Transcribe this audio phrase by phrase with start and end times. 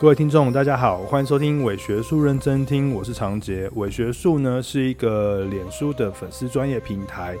[0.00, 3.70] 各位听众，大家好，欢迎收听伪学术认真听，我是长杰。
[3.74, 7.36] 伪学术呢是一个脸书的粉丝专业平台，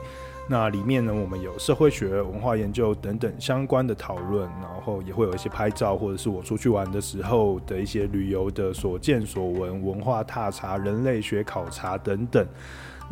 [0.46, 12.46] 那里面呢我们有社会学、文化研究等等相关的讨论，然后也会有一些拍照或者是我出去玩的时候的一些旅游的所见所闻、文化踏查、人类学考察等等。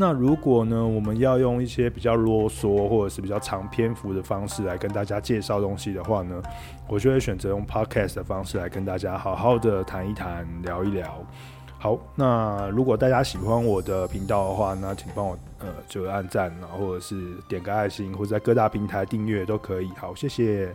[0.00, 6.40] 那如果呢，我们要用一些比较啰嗦或者是比较长篇幅的方式来跟大家介绍东西的话呢，
[6.86, 11.26] 我就会选择用 podcast 的方式来跟大家好好的谈一谈、聊一聊。
[11.80, 19.88] 好，那如果大家喜欢我的频道的话，那请帮我呃就按赞，然后或者是点个爱心，或者在各大平台订阅都可以。
[19.96, 20.72] 好，谢谢。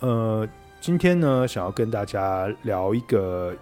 [0.00, 0.46] 呃，
[0.82, 3.54] 今天呢，想要跟大家聊一个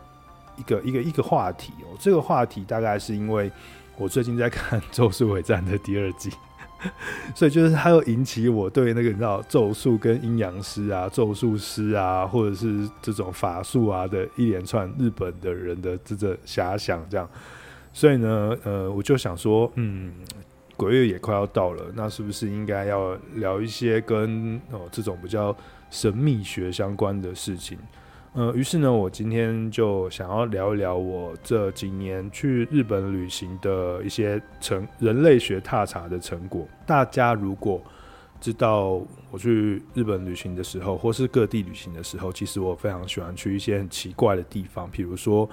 [0.56, 1.94] 一个一个一个话题哦。
[2.00, 3.48] 这个话题大概是因为。
[3.98, 6.30] 我最近在看《咒术回战》的第二季，
[7.34, 17.28] 所以就是它又引起我对那个你知道咒术跟阴阳师啊、咒术师啊，或者是这种法术啊的一连串日本的人的这个遐想，这样。
[17.92, 20.12] 所以呢，呃，我就想说，嗯，
[20.76, 25.56] 鬼月也快要到了，那是不是应该要聊一些跟哦这种比较
[25.90, 27.76] 神秘学相关的事情？
[28.38, 36.64] 呃，于是呢，我今天就想要聊一聊我这几年去日本旅行的一些成人类学踏查的成果。
[36.86, 37.82] 大家如果
[38.40, 45.50] 知道我去日本旅行的时候，或是各地旅行的时候，其实我非常喜欢去一些很奇怪的地方，比如说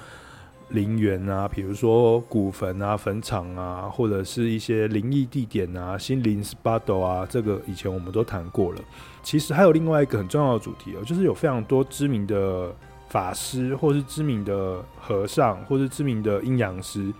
[0.69, 8.79] 陵园啊，比如说古坟啊、坟场啊，或者是一些灵异地点啊、心灵 SPA 啊，这个以前我们都谈过了。
[9.21, 12.73] 其实还有另外一个很重要的主题哦，就是有非常多知名的
[13.09, 17.13] 法师，或是知名的和尚，或是知名的阴阳师，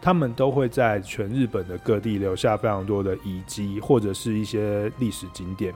[0.00, 5.74] 他们都会在全日本的各地留下非常多的遗迹，或者是一些历史景点。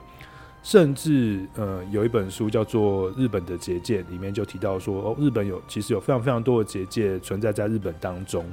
[0.61, 8.45] 甚至呃，有一本书叫做《日本的结界》，里面就提到说，哦，日本有其实有非常非常多的结界存在在日本当中。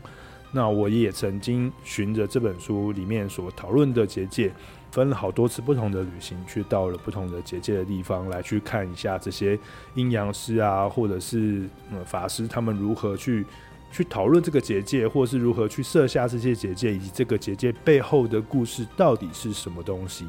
[0.53, 4.53] 那我也曾经循着这本书里面所讨论的结界。
[4.93, 9.59] 分了好多次不同的旅行，去到了不同的结界的地方，来去看一下这些
[9.95, 13.45] 阴阳师啊，或者是呃法师他们如何去
[13.97, 20.27] 去讨论这个结界，或是如何去设下这些结界，以及这个结界背后的故事到底是什么东西。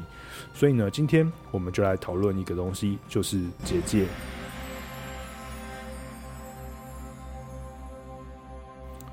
[0.54, 4.06] 所以呢，今天我们就来讨论一个东西，就是结界。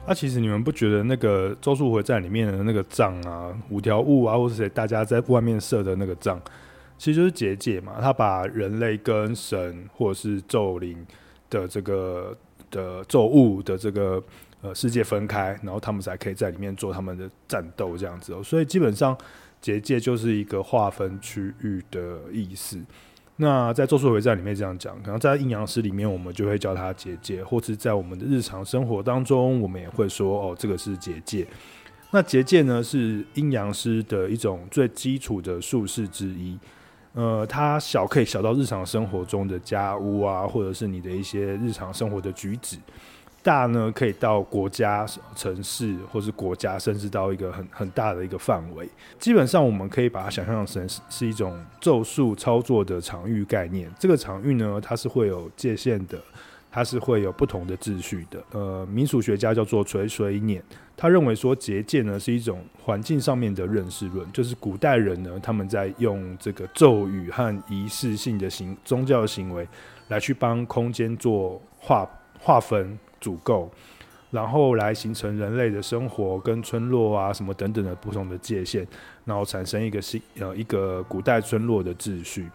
[0.08, 6.40] 那、其实你们不觉得那个《咒术回战》里面的那个杖啊，五条悟啊，或者谁大家在外面设的那个杖，
[6.98, 7.96] 其实就是结界嘛。
[8.00, 11.06] 他把人类跟神或者是咒灵
[11.50, 12.38] 的这个
[12.70, 14.22] 的咒物的这个
[14.66, 18.42] 呃世界分开，然后他们才可以在里面做他们的战斗这样子哦。
[18.44, 19.16] 所以基本上
[19.62, 22.80] 结界就是一个划分区域的意思。
[23.38, 31.46] 那在《咒术回战》里面这样讲，可能在阴阳师里面，我们就会叫它结界，或是在我们的日常生活当中，我们也会说哦，这个是结界。
[32.12, 36.58] 那结界呢，是阴阳师的一种最基础的术式之一。
[37.12, 42.78] 呃，它小可以小到日常生活中的家务啊，或者是你的一些日常生活的举止。
[43.46, 48.90] 大呢，可以到国家、城市，或是国家，甚至到一个很很大的一个范围。
[49.20, 53.88] 基本上，我们可以把它想象成是一种咒术操作的场域概念。
[54.00, 56.20] 这个场域呢，它是会有界限的，
[56.72, 58.44] 它是会有不同的秩序的。
[58.52, 60.64] 呃，民俗学家叫做垂水碾，
[60.98, 69.68] 他认为说结界呢是一种环境上面的认识论，就是古代人呢他们在用这个咒语和仪式性的行宗教行为
[70.08, 72.98] 来去帮空间做划划分。
[73.26, 73.72] 足够，
[74.30, 78.86] 然后来形成人类的生活跟村落啊什么等等的不同的界限，
[79.26, 82.48] 然后产生一个新呃一个古代村落的秩序。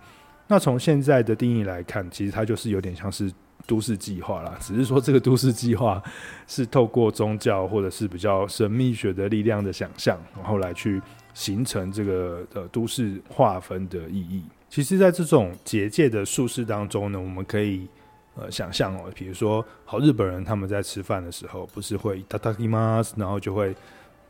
[0.46, 3.32] 那从现在的定义来看，其实它就是有点像是
[3.66, 6.00] 都市计划啦，只是说这个都市计划
[6.46, 11.02] 是透过宗教或者是比较神秘学的力量的想象，然后来去
[11.34, 14.44] 形成这个呃都市划分的意义。
[14.68, 17.88] 其实，在这种结界的术式当中呢，我们可以。
[18.37, 23.73] 呃，想象哦，比如说，好日本人他们在吃饭的时候，不是会いただきます，然后就会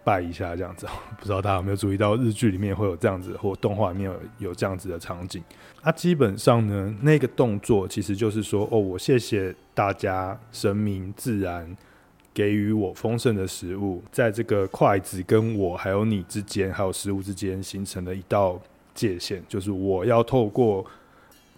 [0.04, 0.86] 拜一下这样子。
[1.18, 5.44] 不知道大家有没有注意到，日剧里面会有这样子，或动画里面有有这样子的场景。
[5.82, 11.76] 它、啊、基本上呢，那个动作其实就是说，哦，我谢谢大家，神明、自然
[12.32, 18.62] 给予我丰盛的食物，在这个筷子跟我还有你之间，还有食物之间形成了一道
[18.94, 20.86] 界限，就是我要透过。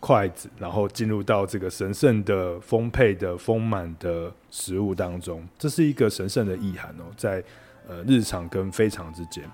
[0.02, 7.40] 筷子，然后进入到这个神圣的、丰沛的、丰满的食物当中，这是一个神圣的意涵哦，在
[7.88, 9.48] 呃日常跟非常之间。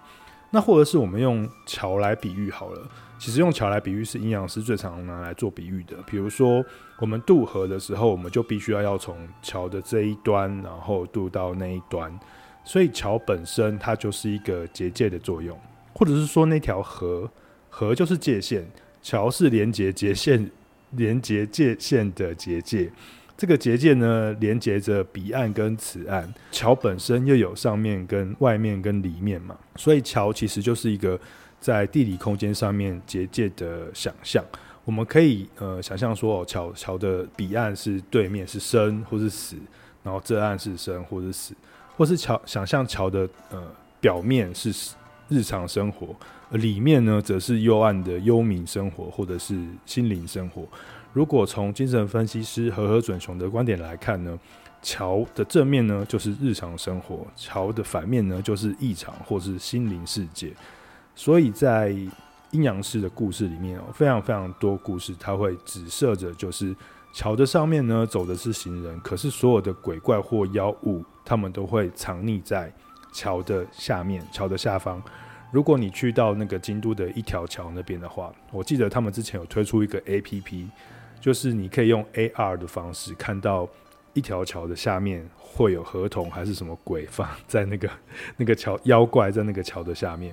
[0.50, 2.80] 那或者是我们用桥来比喻好了，
[3.18, 5.94] 其实用桥来比喻是阴阳师最常拿来做比喻的。
[6.06, 6.64] 比如说
[6.98, 12.18] 我们渡河的时候，我们就必须要要从桥的这一端，然后渡到那一端，
[12.64, 15.60] 所以桥本身它就是一个结界的作用，
[15.92, 17.30] 或者是说那条河，
[17.68, 18.66] 河就是界限，
[19.02, 20.50] 桥是连接界限、
[20.92, 22.90] 连接界限的结界。
[23.36, 26.32] 这个结界呢，连接着彼岸跟此岸。
[26.50, 31.18] 桥本身又有上面跟外面跟里面嘛，所以桥其实就是一个
[31.60, 34.44] 在地理空间上面结界的想象。
[34.84, 39.54] 我们可以呃想象说，哦桥桥的彼岸是对面是生或是死，
[40.02, 41.54] 然后这岸是生或是死，
[41.96, 43.62] 或是桥想象桥的呃
[44.00, 44.72] 表面是
[45.28, 46.14] 日常生活，
[46.50, 50.66] 里面呢则是幽暗的幽冥生活或者是心灵生活。
[51.12, 54.38] 如果从精神分析师和和准雄的观点来看呢，
[54.82, 60.52] 桥的正面呢就是日常生活，桥的反面呢就是异常或是心灵世界。
[61.14, 61.90] 所以在
[62.52, 66.74] 阴阳师的故事里面哦，非常非常多故事，它会指涉着就是
[67.12, 72.72] 桥的上面呢走的是行人，可是所有的鬼怪或妖物，他们都会藏匿在
[73.18, 75.02] 桥的下面，桥的下方。
[75.50, 80.68] 如果你去到那个京都的一条桥那边的话，我记得他们之前有推出一个 APP。
[81.20, 83.68] 就是你可以用 AR 的方式看到
[84.14, 87.90] 一条桥的下面会有河童还是什么鬼放在那个
[88.38, 90.32] 那个桥妖怪在那个桥的下面，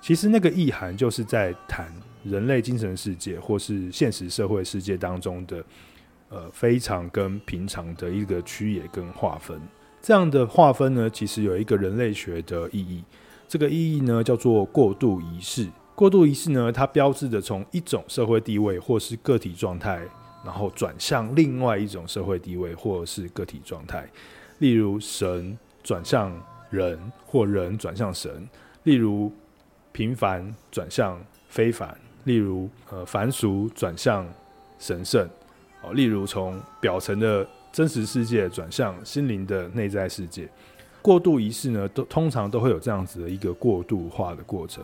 [0.00, 1.86] 其实那个意涵就是在谈
[2.24, 5.64] 人类精神世界或是现实社会世界当中的
[6.28, 9.60] 呃非常跟平常的一个区野跟划分。
[10.06, 13.02] 这样的划分呢，其实有一个人类学的意义，
[13.48, 15.68] 这个意义呢叫做过渡仪式。
[15.96, 20.00] 过渡仪式呢，它标志着从一种社会地位或是个体状态，
[20.44, 24.08] 然后转向另外一种社会地位或是个体状态。
[24.58, 26.32] 例如神转向
[26.70, 28.30] 人，或人转向神；
[28.84, 29.32] 例如
[29.90, 31.88] 平凡转向非凡；
[32.22, 34.24] 例如呃凡俗转向
[34.78, 35.28] 神圣。
[35.82, 37.44] 哦，例如从表层的
[37.76, 40.48] 真实世界转向心灵的内在世界。
[41.02, 44.82] 过渡仪式呢，都通常都会有这样子的一个过渡化的过程。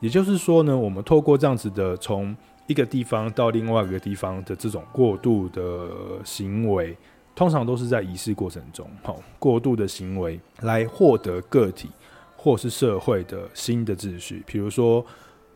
[0.00, 2.36] 也就是说呢，我们透过这样子的从
[2.66, 5.88] 一个地方到另外一个地方的这种过渡的
[6.24, 6.96] 行为，
[7.36, 11.90] 通常都是在仪式过程中，好过渡的行为来获得个体
[12.36, 14.42] 或是社会的新的秩序。
[14.44, 15.06] 比如说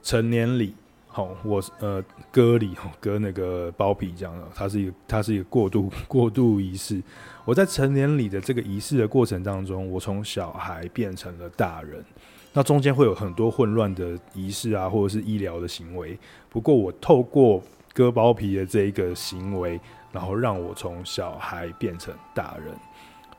[0.04, 0.72] 成年礼，
[1.16, 7.02] 好，我呃割礼，割那个包皮这样的，它是一个它是一个过渡过渡仪式。
[7.46, 12.04] 我在成年礼的这个仪式的过程当中，我从小孩变成了大人。
[12.52, 16.18] 那中间会有很多混乱的仪式啊，或者是医疗的行为。
[16.50, 17.62] 不过我透过
[17.94, 19.80] 割包皮的这一个行为，
[20.12, 22.74] 然后让我从小孩变成大人，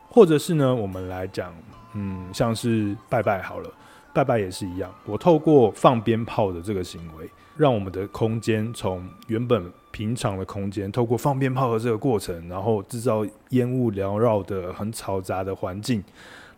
[0.10, 1.54] 或者是呢，我们来讲，
[1.94, 3.70] 嗯，像是拜拜好了，
[4.16, 4.92] 拜拜也是一样。
[5.06, 16.04] 我透过放鞭炮的这个行为，让我们的空间从原本平常的空间，透过放鞭炮的这个过程，然后制造烟雾缭绕的很嘈杂的环境。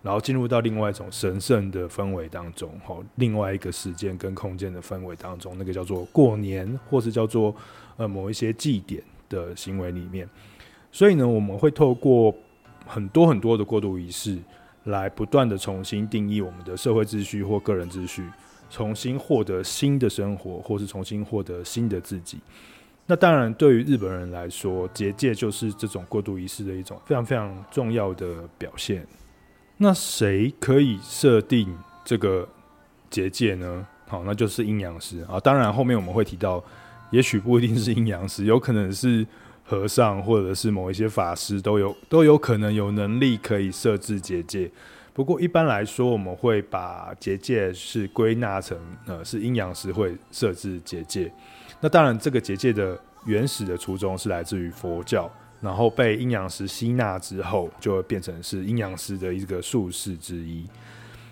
[0.01, 7.53] 然后进入到另外一种神圣的氛围当中，吼，另外一个时间跟空间的氛围当中，那个叫做过年，或是叫做
[7.97, 10.25] 呃某一些祭典的行为里面。
[10.89, 12.33] 所以呢，我们会透过
[12.87, 14.37] 很多很多的过渡仪式，
[14.85, 18.23] 来不断的重新定义我们的社会秩序或个人秩序，
[18.69, 22.39] 重新获得新的生活，或是重新获得新的自己。
[23.05, 29.05] 那当然，对于日本人来说，结界就是这种过渡仪式的一种非常非常重要的表现。
[29.77, 32.47] 那谁可以设定这个
[33.09, 33.87] 结界呢？
[34.07, 35.39] 好，那就是阴阳师啊。
[35.39, 36.63] 当然，后面我们会提到，
[37.09, 39.25] 也许不一定是阴阳师，有可能是
[39.63, 44.69] 和尚或者是某一些法师，都有都有可能有能力可以设置结界。
[45.19, 51.29] 不过一般来说，我们会把结界是归纳成呃是阴阳师会设置结界。
[51.81, 55.29] 那当然，这个结界的原始的初衷是来自于佛教。
[55.59, 60.65] 然后被阴阳师吸纳之后，就会变成是阴阳师的一个术士之一。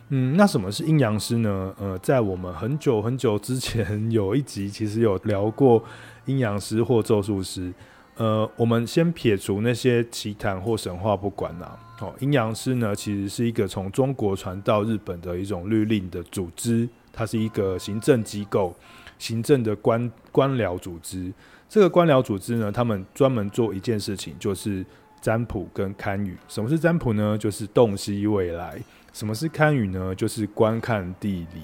[0.10, 1.74] 嗯，那什么是阴阳师呢？
[1.80, 5.82] 呃，在我们很久很久之前有一集，其实有聊过
[6.26, 7.74] 阴阳师或咒术师。
[8.18, 11.80] 呃，我们先撇除那些奇谈或神话不管啦。
[12.00, 18.76] 哦，阴阳师呢，其实是一个从中国传到日本的一种律令的组织，它是一个行政机构、
[19.18, 21.34] 行政的官官僚组织。
[21.68, 24.86] 这个官僚组织呢，他们专门做一件事情，就是
[25.20, 26.36] 占卜跟堪舆。
[26.48, 27.36] 什么是占卜呢？
[27.38, 28.80] 就是洞悉未来。
[29.12, 30.14] 什么是堪舆呢？
[30.14, 31.64] 就是观看地理。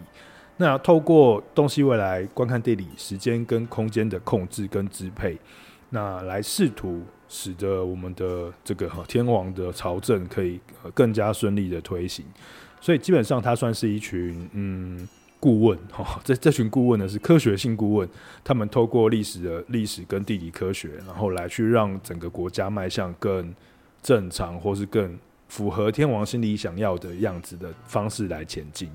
[0.57, 5.37] 那透过洞悉未来、观看地理、时间跟空间的控制跟支配，
[5.91, 10.59] 那来试图使得我们的这个天皇的朝政可以
[10.93, 12.23] 更加顺利的推行。
[12.79, 15.09] 所以基本上，他算是一群嗯。
[15.43, 18.07] 顾问哈，这这群顾问呢是科学性顾问，
[18.45, 23.53] 他们透过历史的历史跟地理科学，然后来去让整个国家迈向更
[24.01, 28.89] 正常或是更符合天王心里想要的样子的方式来前进。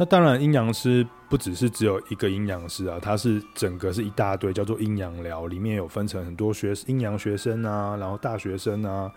[0.00, 9.12] 那当然，阴阳师不只是只有一个阴阳师啊，它是整个是一大堆，叫做阴阳寮，里面有分成很多学阴阳学生啊，然后大学生啊，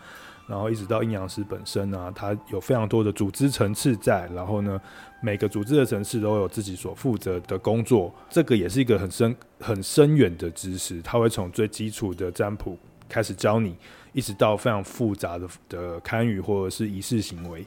[0.46, 4.78] 然后一直到阴阳师本身啊，他有非常多的组织层次在，然后呢，
[5.22, 13.78] 每个组织的层次都有自己所负责的工作，这个也是一个很深很深远的知识，他会从最基础的占卜开始教你，
[14.12, 17.66] 一直到非常复杂的的堪舆或者是仪式行为。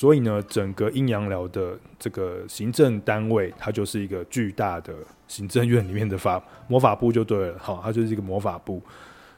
[0.00, 4.94] 所以呢，整个阴阳寮的这个行政单位，它就是一个巨大的
[5.28, 8.80] 行政院里面的法魔法部就对了，好，它就是一个魔法部。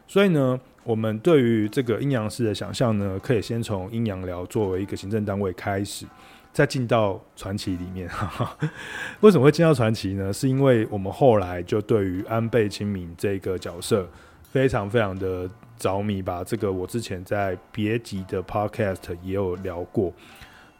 [0.06, 6.06] 所以呢，我们对于这个阴阳师的想象呢，可以先从阴阳寮作为一个行政单位开始，
[6.52, 8.08] 再进到传奇里面。
[9.18, 10.32] 为什么会进到传奇呢？
[10.32, 14.08] 是因为我们后来就对于安倍晴明这个角色
[14.44, 16.44] 非常非常的着迷吧。
[16.44, 20.12] 这个我之前在别集的 Podcast 也有聊过。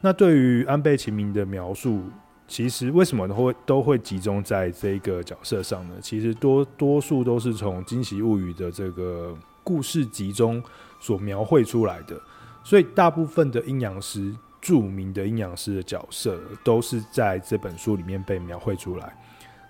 [0.05, 2.03] 那对于安倍晴明的描述，
[2.49, 5.95] 其实为什么都会都会集中在这个角色上呢？
[6.03, 9.33] 其实多多数都是从《今昔物语》的这个
[9.63, 10.61] 故事集中
[10.99, 12.21] 所描绘出来的，
[12.65, 19.17] 所以大部分的阴阳师，著名的阴阳师的角色，都是在这本书里面被描绘出来。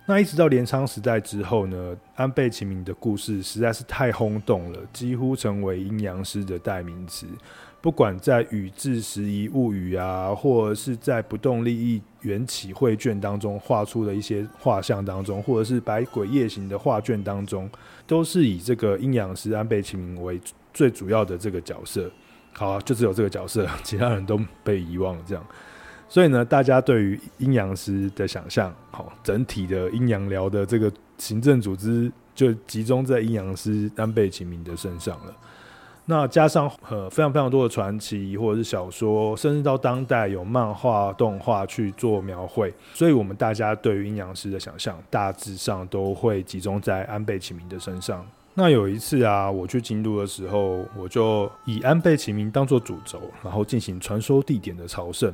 [0.06, 7.26] 那一直到镰仓时代之后呢，安倍晴明的故事实在是太轰动了，几乎成为阴阳师的代名词。
[7.82, 17.68] 不管在《宇治时移物语》啊，或者是在《不动利益缘起绘卷》当中画出的一些画像当中，或者是《百鬼夜行》的画卷当中，
[18.06, 20.40] 都是以这个阴阳师安倍晴明为
[20.72, 22.08] 最主要的这个角色。
[22.52, 25.22] 好啊，就只有这个角色， 其他人都被遗忘了。
[25.26, 25.44] 这样，
[26.08, 35.34] 所以呢，大家对于阴阳师的想象，好，整体的阴阳寮的这个行政组织就集中在阴阳师安倍晴明的身上了。
[36.06, 48.26] 那加上呃非常非常多的传奇或者是小说，甚至到当代有漫画、动画去做描绘，所以我们大家对于阴阳师的想象大致上都会集中在安倍晴明的身上。
[48.54, 55.32] 那有一次啊，我去京都的时候，我就以安倍晴明当做主轴，然后进行传说地点的朝圣。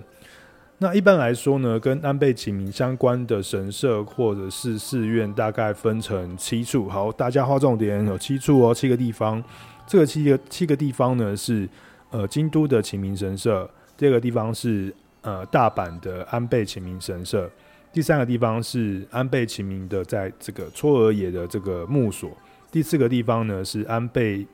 [0.81, 6.89] 那一般来说呢，跟安倍晴明相关的神社或者是寺院，大概分成七处。
[6.89, 9.43] 好，大家划重点，有七处哦，七个地方。
[9.89, 11.67] 这个七个七个地方呢，是
[12.11, 17.51] 呃京都的晴明神社，第二个地方是呃大阪的安倍晴明神社，
[17.91, 22.31] 第三个地方是安倍晴明的在这个嵯峨野的这个墓所，
[22.71, 24.47] 第四个地方呢是安倍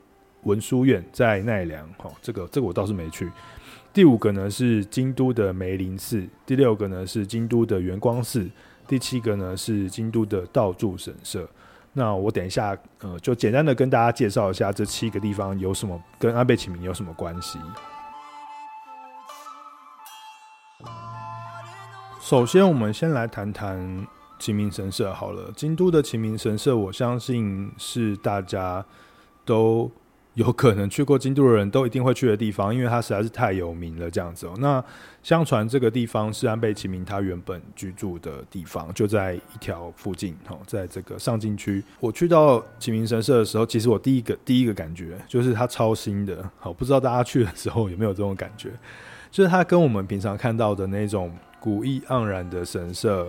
[0.43, 3.29] 文书院在奈良，哦，这个这个我倒是没去，
[3.93, 8.49] 第五个呢是京都的梅林寺，第六个呢是京都的圆光寺，
[8.87, 11.45] 第七个呢是京都的道助神社。
[11.97, 17.57] 那我等一下，呃，就简单的跟大家介绍一下这七个地方有什么跟安倍晴明有什么关系。
[22.19, 24.05] 首先，我们先来谈谈
[24.37, 25.51] 晴明神社好了。
[25.55, 28.85] 京都的晴明神社，我相信是大家
[29.45, 29.89] 都。
[30.35, 34.09] 有可能去过京都的人都一定会去的地方，因为它实在是太有名了。
[34.11, 34.83] 这样子哦，那
[35.23, 41.83] 相传这个地方是安倍晴明他原本居住的地方，就在一条附近哦，在这个上京区。
[41.99, 46.47] 我去到晴明神社的时候，其实我第一个第一个感觉就是它超新的。
[46.59, 48.69] 好，不知道大家去的时候有没有这种感觉？
[49.31, 53.27] 就是它跟我们平常看到的那种古意盎然的神社。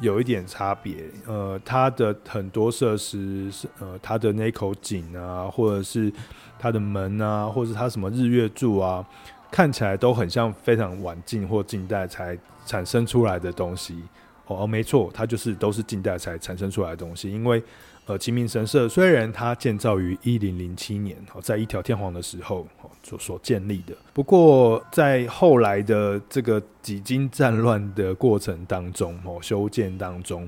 [0.00, 6.12] 有一点差别，呃，它的很多设施是，呃，它的那口井啊，或者是
[6.58, 9.04] 它的门啊，或者是它什么日月柱啊，
[9.50, 14.02] 看起来都很像非常晚近或近代才产生出来的东西。
[14.46, 17.62] 哦，没错，它就是都是近代才产生出来的东西，因为。
[18.06, 23.94] 呃，晴明神社虽然它建造于一零零七年，哦，在一条天皇的时候，哦，所所建立的。
[24.12, 30.46] 不过在后来的这个几经战乱的过程当中，哦，修建当中，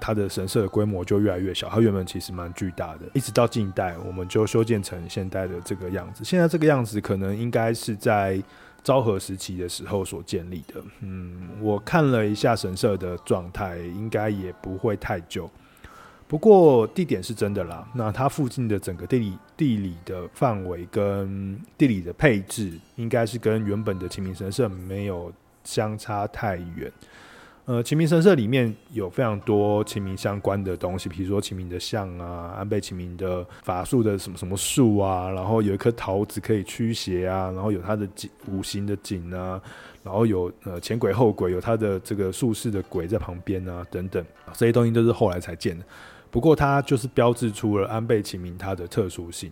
[0.00, 1.68] 它的神社的规模就越来越小。
[1.68, 6.24] 它原本其实蛮巨大的，一直到近代，我们就修建成现在的这个样子。
[6.24, 8.42] 现在这个样子，可能应该是在
[8.82, 10.82] 昭和时期的时候所建立的。
[11.00, 15.50] 嗯，我看了一下神社的状态，应该也不会太久。
[16.28, 26.90] 不过地点是真的啦，那它附近的整个地理地理的范围跟地理的配置，应该是跟原本的秦明神社没有相差太远。
[27.64, 39.60] 呃，秦明神社里面有非常多秦明相关的东西，比如说秦明的像啊，安倍秦明的法术的什么什么树啊，然后有一颗桃子可以驱邪啊，然后有它的井五行的井啊，
[40.04, 45.84] 然后有呃前鬼后鬼，有它的这个术士的鬼在旁边啊，等等，这些东西都是后来才建的。
[46.30, 49.50] 不过它就是标志出了安倍晴明他的特殊性。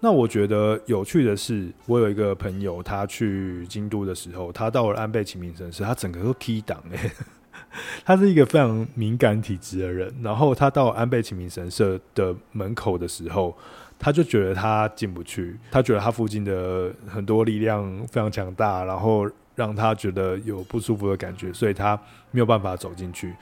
[0.00, 7.10] 那我觉得有趣的是，我有一个朋友，他去京都的时候，他到了安倍晴明神社，他整个都 key 档哎。
[8.04, 13.56] 他是一个非常敏感体质的人，然后他到安倍晴明神社的门口的时候，
[13.98, 21.98] 他就觉得他进不去，他觉得他附近的很多力量非常强大，然后让他觉得有不舒服的感觉，所以他
[22.32, 23.32] 没有办法走进去。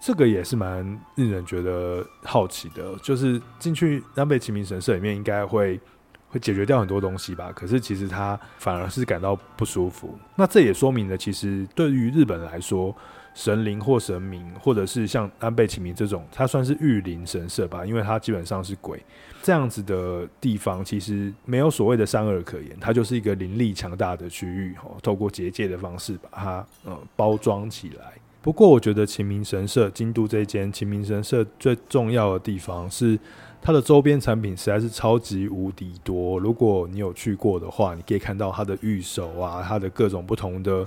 [0.00, 0.84] 这个也是蛮
[1.16, 5.80] 令人觉得好奇的，就是进去安倍晴明神社里面应该会
[6.28, 10.18] 会解决掉很多东西吧，可是其实他反而是感到不舒服。
[10.36, 12.94] 那这也说明了，其实对于日本来说。
[13.34, 19.00] 神灵或神明，或者是像安倍晴明这种，它算是御灵神社吧，因为它基本上是鬼
[19.44, 28.14] 这样子的地方，其实没有所谓的善恶可言，它就是一个灵力强大的区域，哦，透过结界的方式把它呃包装起来。
[28.40, 33.18] 不过，我觉得秦明神社京都这间秦明神社最重要的地方是
[33.60, 36.38] 它的周边产品实在是超级无敌多。
[36.38, 40.86] 如果你有去过的话，你可以看到它的玉手啊，它的各种不同的。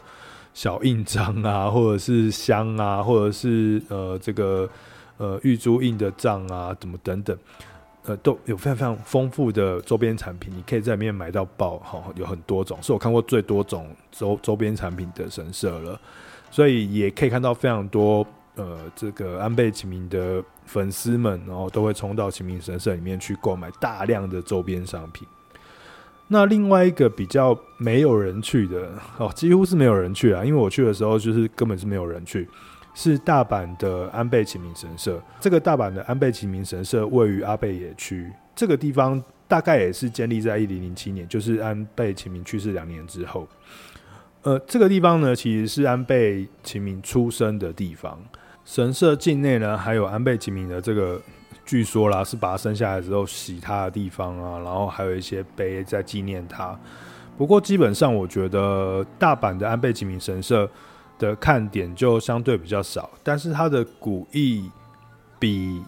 [0.53, 4.69] 小印章啊，或者是香啊，或者是呃这个
[5.15, 7.37] 呃玉珠印的杖啊，怎么等等，
[8.03, 15.97] 呃都有非常非常丰富的周边产品，你可以在里面买到爆哈，有很多种，是我看过最多种周周边产品的神社了，
[16.51, 25.27] 所以也可以看到非常多呃这个安倍晴明的粉丝们，然后都会冲到晴明神社里面去购买大量的周边商品。
[26.27, 32.47] 那另外一个比较没有人去的哦，几乎是没有人去啊，因为我去的时候就是根本是没有人去，
[32.93, 35.21] 是大阪的安倍晴明神社。
[35.41, 43.45] 这个大阪的安倍晴明神社位于阿倍野区，这个地方大概也是建立在一零零七年，就是安倍晴明去世两年之后。
[44.43, 48.19] 呃，这个地方呢，其实是安倍晴明出生的地方。
[48.65, 51.21] 神社境内呢，还有安倍晴明的这个。
[51.63, 56.77] 据说啦，是把他生下来之后洗他的地方啊，然后还有一些碑在纪念他。
[57.37, 60.69] 不过基本上，我觉得大阪的安倍晴明神社
[61.17, 64.69] 的看点就相对比较少，但是它的古意
[65.39, 65.81] 比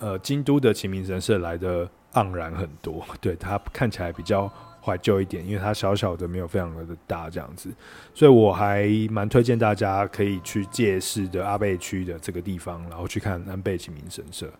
[0.00, 3.02] 呃京都的晴明神社来的盎然很多。
[3.18, 4.52] 对，它看起来比较
[4.84, 7.70] 怀旧一点，因为它小小的，没有非常的大这样子，
[8.12, 14.50] 所以我还蛮推荐大家可以去借市的阿倍区的这个地方，然后去看安倍晴明神社。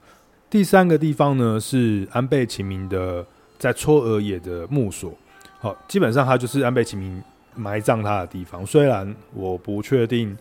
[0.49, 3.27] 第三个地方呢，是安倍晴明的
[3.59, 5.13] 在嵯峨野的墓所。
[5.59, 7.23] 好，基本上它就是安倍晴明
[7.55, 8.65] 埋葬他的地方。
[8.65, 10.37] 虽然我不确定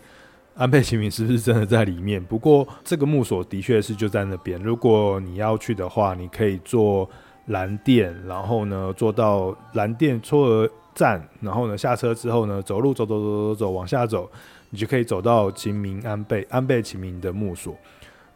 [0.56, 4.62] 安倍晴明是不是真的在里面，不过这个墓所的确是就在那边。
[4.62, 7.10] 如果你要去的话，你可以坐
[7.48, 14.30] 蓝电，然后呢坐到蓝电嵯峨站，然后呢下车之后呢走路走走走走走往下走，
[14.70, 17.76] 你就可以走到秦明安倍安倍秦明的墓所。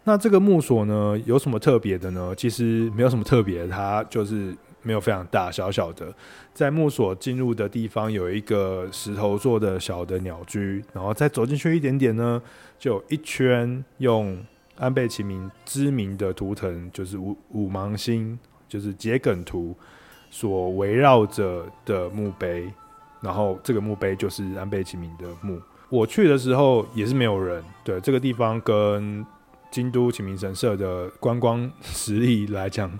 [0.07, 2.31] 那这个墓所呢，有什么特别的呢？
[2.37, 6.13] 其实没有什么特别，它就是没有非常大，小小的。
[6.53, 12.39] 在墓所进入的地方有一个石头做的小的鸟居，然后再走进去一点点呢，
[12.77, 14.37] 就有一圈用
[14.77, 19.75] 安倍晴明知名的图腾，就是五五芒星，就是桔梗图
[20.29, 22.71] 所围绕着的墓碑。
[23.21, 25.59] 然后这个墓碑就是安倍晴明的墓。
[25.89, 27.63] 我去的时候也是没有人。
[27.83, 29.25] 对，这个地方跟
[29.71, 32.91] 京都晴明神社的观光实力来讲，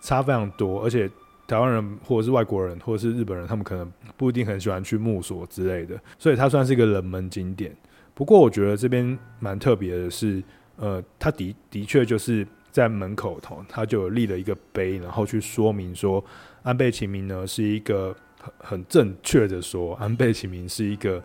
[0.00, 1.10] 差非常多，而且
[1.48, 7.74] 台湾人或者是外国人或者是日本人，他们可能不一定很喜欢去墓所之类的，所以它算是一个冷门景点。
[8.14, 10.42] 不过我觉得这边蛮特别的是，
[10.76, 16.24] 呃，它的的确就是在门口头，他就立了一个碑，然后去说明说
[16.62, 21.22] 安倍晴明呢是一个很很正确的说，安倍晴明是一个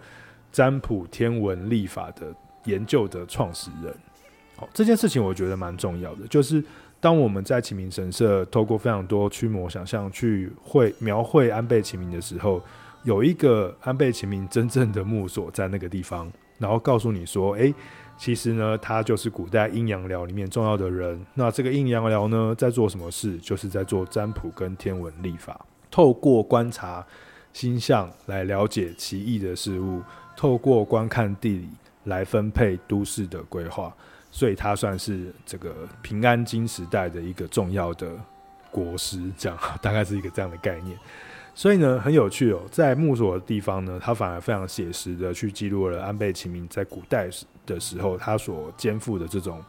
[0.51, 3.91] 占卜天文历法的研究的创始人。
[4.57, 6.63] 好，这件事情我觉得蛮重要的，就是
[6.99, 12.62] 当我们在晴明神社透过非常多驱魔想象去绘描绘安倍晴明的时候，
[13.03, 17.73] 有一个安倍晴明真正的墓所在那个地方，然后告诉你说，诶，
[18.17, 21.23] 其实呢，他就是古代阴阳寮里面重要的人。
[21.36, 23.38] 那这个阴阳寮呢，在做什么事？
[23.38, 27.06] 就是在做占卜跟天文历法，透过观察
[27.53, 30.01] 星象来了解奇异的事物，
[30.36, 31.69] 透过观看地理
[32.06, 33.93] 来分配都市的规划。
[34.30, 38.12] 所以他算是这个平安京时代的一个重要的
[38.69, 40.97] 国师，这样大概是一个这样的概念。
[41.56, 47.30] 所以呢，很有趣哦，在木所的地方呢，他反而非常写实的去记录了安倍晴明在古代
[47.67, 49.63] 的时候他所肩负的这种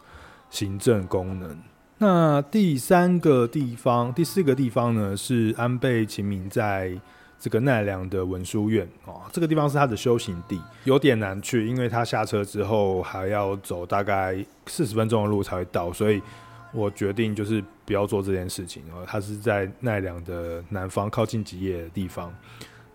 [0.49, 1.55] 行政功能。
[1.99, 6.99] 那第三个地方，第四个地方呢，是安倍晴明在
[7.39, 16.19] 这个奈良的文殊院哦，这个地方是他的修行地，有点难去，因为他下车之后还要走大概四十分钟的路才会到，所以。
[16.71, 18.83] 我决定就是不要做这件事情。
[18.93, 22.31] 哦，他是在奈良的南方，靠近吉野的地方。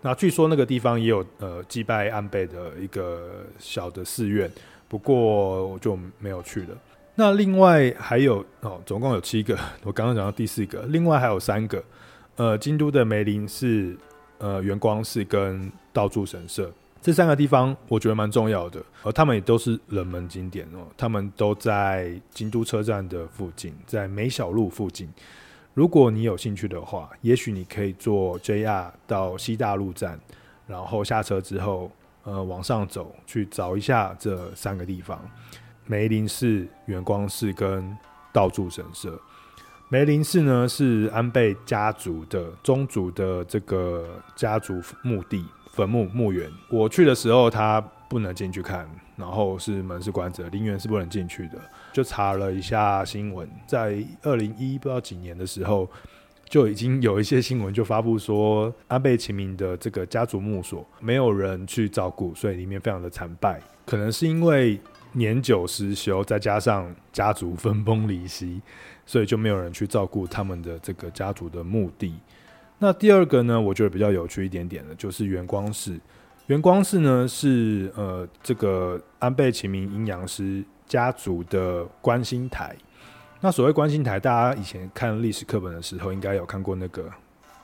[0.01, 4.49] 那据说那个地方也有呃祭拜安倍的一个小的寺院，
[4.87, 6.77] 不过我就没有去了。
[7.15, 11.83] 那另外还有哦，总共有七个， 我刚刚讲到第四个，另外还有三个，
[12.35, 13.97] 呃，京都的梅林寺、
[14.37, 16.71] 呃，圆光寺跟道助神社。
[17.01, 20.87] 这三个地方我觉得蛮重要的，而他们也都是冷门景点哦。
[20.97, 25.07] 他们都在京都车站的附近，在梅小路附近。
[25.75, 30.19] 如果你有兴趣的话，也许你可以坐 JR 到西大路站，
[30.65, 31.91] 然后下车之后，
[32.25, 35.19] 呃，往上走去找一下这三个地方：
[35.85, 37.97] 梅林寺、圆光寺跟
[38.33, 39.17] 道助神社。
[39.87, 45.45] 梅林寺呢是安倍家族的宗族的这个家族墓地。
[45.71, 51.59] 坟墓墓园，我去的时候他不能进去看，然后是门是关着，陵园是不能进去的。
[51.91, 55.85] 就查了一下新闻，在二零一不知道几年的时候，
[56.47, 63.59] 就已经有一些新闻就发布说，安倍晴明的这个家族墓所没有人去照顾，所以里面非常的残败。
[63.85, 64.79] 可能是因为
[65.13, 68.61] 年久失修，再加上家族分崩离析，
[69.05, 72.13] 所以就没有人去照顾他们的这个家族的墓地。
[72.77, 75.99] 那第二个呢，我觉得比较有趣一点点的，就是元光寺。
[76.47, 82.75] 元光寺呢是呃这个安倍晴明阴阳师家族的观星台。
[83.45, 87.07] 那所谓观星台，大家以前看历史课本的时候，应该有看过那个、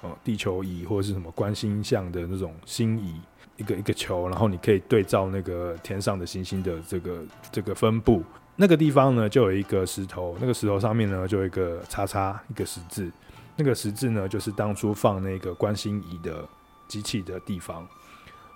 [0.03, 3.15] 呃、地球仪或者是什么观星象的那种星仪，
[3.57, 8.23] 一个一个球，然后你可以对照那个天上的星星的这个这个分布。
[8.55, 13.11] 那个地方呢，就有一个石头，那个石头上面呢就有一个叉叉，一个十字。
[13.55, 16.47] 那个十字呢，就是当初放那个观星仪的
[16.87, 17.87] 机器的地方，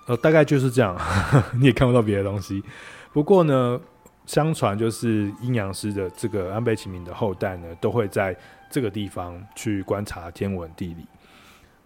[0.05, 0.95] 呃，大概就是这样，
[1.59, 2.63] 你也看不到别的东西。
[3.11, 3.81] 不过呢，
[4.25, 8.35] 相传就是阴阳师的这个安倍晴明的后代呢，都会在
[8.69, 11.05] 这个地方去观察天文地理。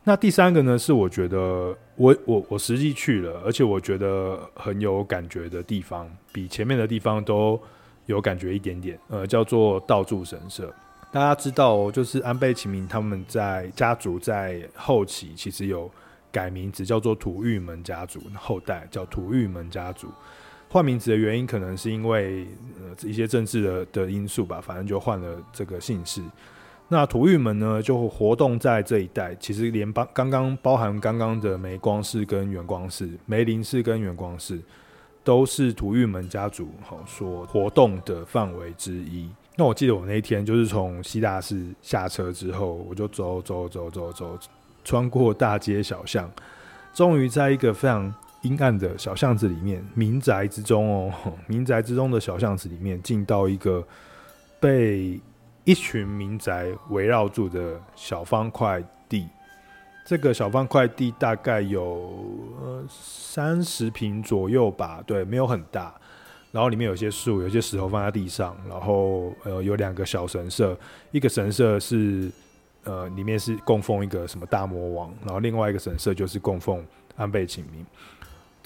[0.04, 7.60] 那第三个呢，是我觉得我我我实际去了，而且我觉得很有感觉的地方，比前面的地方都
[8.06, 8.98] 有感觉一点点。
[9.10, 10.74] 呃，叫做道助神社。
[11.12, 15.92] 大家知道，就是安倍晴明他们在家族在后期其实有
[16.32, 20.08] 改名字，叫做土御门家族，后代叫土御门家族。
[20.70, 22.48] 换名字的原因可能是因为
[22.80, 26.22] 呃一些政治的的因素吧，反正就换了这个姓氏。
[26.88, 34.60] 那土玉门呢，就活动在这一带，其实连包刚刚包含刚刚的梅光寺跟远光寺、梅林寺跟远光寺，
[35.24, 39.30] 都是土玉门家族好所活动的范围之一。
[39.56, 44.40] 那我记得我那一天就是从西大寺下车之后，我就走走走走走，
[44.84, 46.32] 穿过大街小巷，
[46.94, 51.14] 终于在一个非常阴暗的小巷子里面，民宅之中哦，
[51.48, 53.86] 民宅之中的小巷子里面，进到一个
[54.60, 55.20] 被
[55.66, 59.28] 一群民宅围绕住的小方块地。
[60.06, 62.12] 这个小方块地大概有
[62.90, 65.94] 三十平左右吧，对，没有很大。
[66.52, 70.76] 然后里面有些树，有些石头放在地上，然后呃有两个小神社，
[71.12, 72.32] 一个神社是
[72.86, 76.84] 呃里面是供奉一个什么大魔王，然后另外一个神社就是供奉
[77.16, 77.86] 安倍晴明。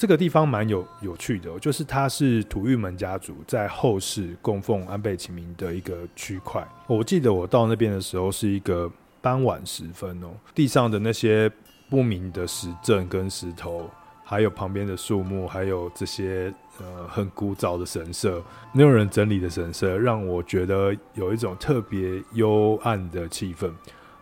[0.04, 6.62] 这个地方蛮有有趣的，就是它是土御门家族在后世供奉安倍晴明的一个区块。
[6.88, 11.50] 我记得我到那边的时候是一个傍晚时分哦，地上的那些
[11.90, 13.90] 不明的石阵跟石头。
[14.26, 23.72] 还有旁边的树木，还有这些呃很古早的神社，没有人整理的神社，让我觉得有一种特别幽暗的气氛，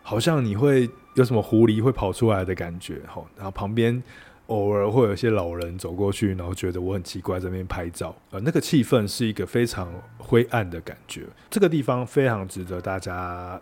[0.00, 3.00] 好像你会有什么狐狸会跑出来的感觉。
[3.08, 4.00] 吼，然后旁边
[4.52, 8.14] 偶尔会有一些老人走过去，然后觉得我很奇怪，在那边拍照。
[8.30, 11.22] 呃，那个气氛是一个非常灰暗的感觉。
[11.50, 13.60] 这个地方非常值得大家。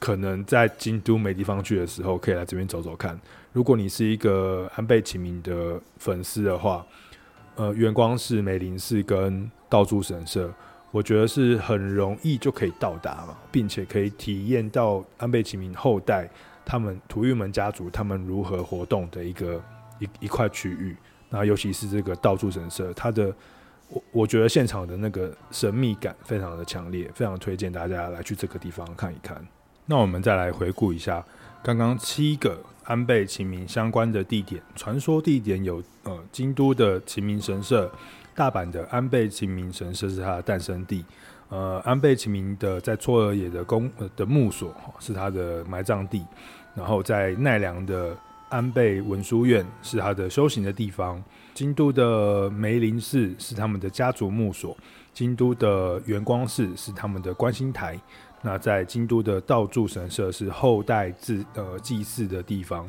[0.00, 3.18] 可能在京都没地方去的时候，可以来这边走走看。
[3.54, 6.84] 如果你是一个安倍晴明的粉丝的话，
[7.56, 10.52] 呃，圆光寺、梅林寺跟道助神社，
[10.90, 16.28] 我觉得是很容易就可以到达嘛，并且可以体验到安倍晴明后代
[16.66, 19.62] 他们土御门家族他们如何活动的一个
[19.98, 20.96] 一一块区域。
[21.30, 23.34] 那尤其是这个道助神社，它的
[23.88, 29.44] 我我觉得现场的那个神秘感非常的强烈，非常推荐大家来去这个地方看一看。
[29.86, 31.24] 那我们再来回顾一下
[31.62, 37.90] 刚刚七个安倍晴明相关的地点，传说地点有呃京都的晴明神社，
[38.34, 41.04] 大阪的安倍晴明神社是他的诞生地，
[41.48, 46.24] 呃安倍晴明的在嵯峨野的宫、呃、的墓所是他的埋葬地，
[46.74, 48.16] 然后在奈良的
[48.54, 51.20] 安倍文书院是他的修行的地方，
[51.54, 54.76] 京都的梅林寺是他们的家族墓所，
[55.12, 57.98] 京都的圆光寺是他们的观星台。
[58.42, 62.88] 那在京都的道助神社是后代祭呃祭祀的地方，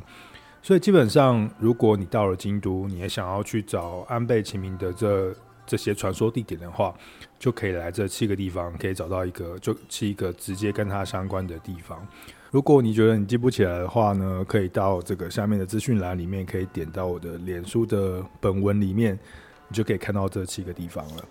[0.61, 5.33] 所以基本上，如果你到了京都，你也想要去找安倍晴明的这
[5.65, 6.93] 这些传说地点的话，
[7.39, 12.07] 就可以来这七个地方，可以找到一个就七个直接跟他相关的地方。
[12.55, 19.19] 如果你觉得你记不起来的话呢，可以到这个下面的资讯栏里面，可以点到我的脸书的本文里面，
[19.67, 21.25] 你就可以看到这七个地方了。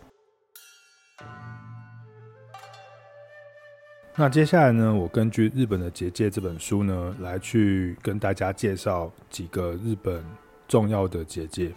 [4.15, 10.23] 那接下来呢，我根据日本的结界这本书呢，来去跟大家介绍几个日本
[10.69, 11.73] 重要的结界。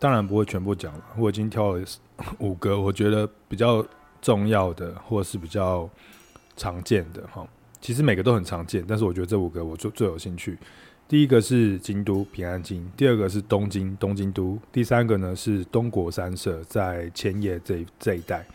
[0.00, 1.84] 当然不会全部讲了，我已经挑了
[2.40, 3.86] 五个，我觉得比较
[4.20, 5.88] 重要的，或是比较
[6.56, 7.46] 常见的哈。
[7.80, 10.58] 其实每个都很常见，但是我觉得这五个我最最有兴趣。
[11.08, 18.46] 第一个是京都平安京，第二个是东京东京都，第三个呢是东国三社在千叶这这一带。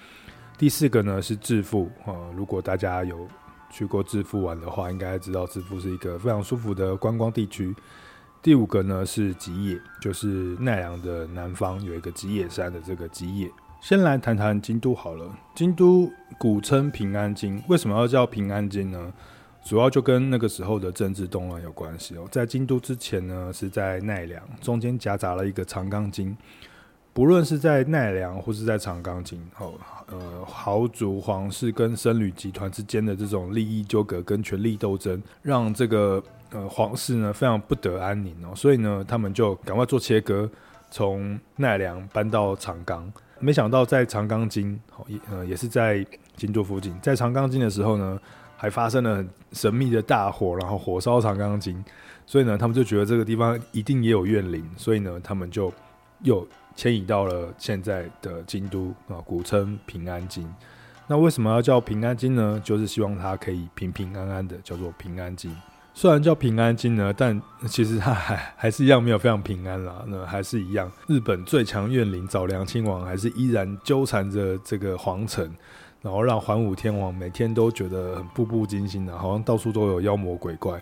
[0.57, 3.27] 第四个呢是致富啊，如果大家有
[3.69, 7.75] 去过致富玩的话，应该知道致富是一个非常舒服的观光地区。
[8.41, 13.51] 第五个呢是吉野，就是奈良的南方有一个吉野山的这个吉野。
[13.87, 19.13] 先来谈谈京都好了，京都古称平安京，为什么要叫平安京呢？
[19.63, 22.27] 主要就跟那个时候的政治动乱有关系哦。
[22.31, 26.35] 在京都之前呢是在奈良，中间夹杂了一个长冈京。
[27.13, 29.75] 不论是在奈良或是在长冈京，哦，
[30.07, 40.49] 呃，豪族皇室跟僧侣集团之间的这种利益纠葛跟权力斗争，让这个呃皇室呢非常不得安宁哦，所以呢，他们就赶快做切割，
[40.89, 43.13] 从奈良搬到长冈。
[43.39, 48.19] 没想到在长冈京，哦，也呃也是在京都附近，在长冈京的时候呢，
[48.57, 51.83] 还发生了很神秘的大火，然后火烧长冈京，
[52.25, 55.73] 所以呢，他们就觉得这个地方一定也有怨灵，所以呢，他们就
[56.21, 56.47] 又。
[56.77, 60.45] 迁移到了现在的京都啊，古称平安京。
[61.07, 62.61] 那为什么要叫平安京呢？
[62.61, 65.55] 就是希望它可以平平安安的，叫做平安京。
[65.97, 70.03] 虽然叫平安京呢，但其实它还还是一样没有非常平安啦。
[70.07, 75.49] 那还是一样，日本最强怨灵早良亲王还是依然纠缠着这个皇城，
[76.01, 80.81] 然后让桓武天皇每天都觉得很步步惊心的，好像到处都有妖魔鬼怪。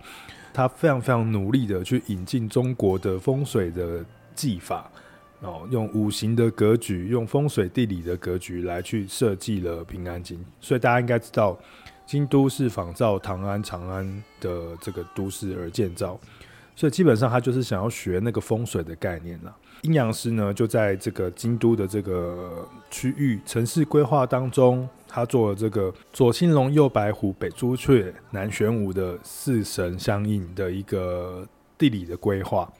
[0.51, 4.89] 他非常非常努力的去引进中国的风水的技法。
[5.39, 11.59] 然后，用五行的格局，用风水地理的格局来去设计了平安京，所以大家应该知道，
[12.05, 16.19] 京都是仿照唐安、长安的这个都市而建造，
[16.75, 19.55] 所以基本上他就是想要学那个风水的概念了。
[19.83, 31.45] 阴阳师呢，就在这个京都的这个区域城市规划当中，他做了这个左青龙、右白虎、北朱雀、南玄武的四神相应的一个
[31.77, 32.71] 地理的规划。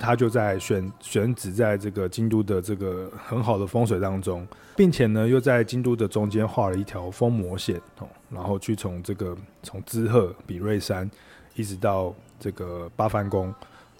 [0.00, 11.08] 他就在选选址在这个京都的这个很好的风水当中，并且呢，又在京都的中间画了一条封魔线哦，然后去从这个从滋贺比瑞山
[11.54, 13.54] 一直到这个八幡宫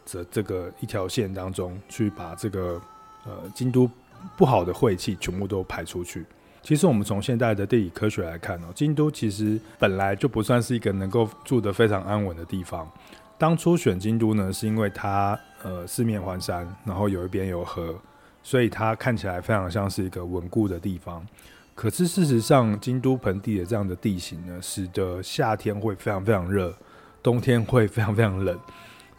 [0.07, 2.81] 这这个一条线当中去把这个
[3.27, 3.89] 呃京都
[4.37, 6.25] 不好的晦气全部都排出去。
[6.63, 12.91] 其实我们从现代的地理科学来看哦，京都其实本来就不算是一个能够住得非常安稳的地方。
[13.39, 17.94] 当初选京都呢，是因为它呃四面环山，然后有一边有河，
[18.42, 21.27] 所以它看起来非常像是一个稳固的地方。
[21.75, 26.75] 可是事实上，京都盆地的这样的地形呢，使得夏天会非常非常热，
[27.23, 28.59] 冬天会非常非常冷。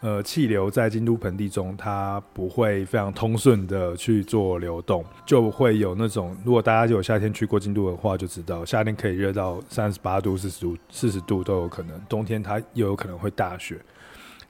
[0.00, 13.78] 呃，气流在京都盆地中，它不会非常通顺的去做流动，就会有那种，如果大家有夏天去过京都的话，就知道夏天可以热到三十八度、四十度、四十度都有可能，冬天它又有可能会大雪。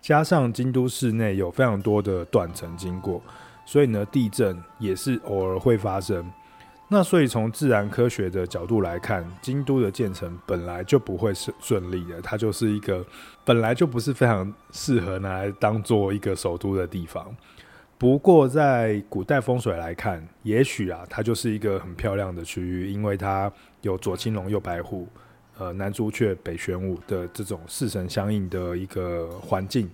[0.03, 3.23] 加上京都市内有非常多的断层经过，
[3.65, 6.29] 所以呢，地震也是偶尔会发生。
[6.89, 13.03] 那所以从自然科学的角度来看，京都的建成本来就不会是顺利的，它就是一个
[13.45, 17.35] 本来就不是非常适合拿来当做一个首都的地方。
[17.97, 23.51] 不过在古代风水来看，也许啊，它就是一个很漂亮的区域，因为它
[23.83, 25.07] 有左青龙，右白虎。
[25.63, 29.89] 呃，南朱雀、北玄武的这种四神相应的一个环境，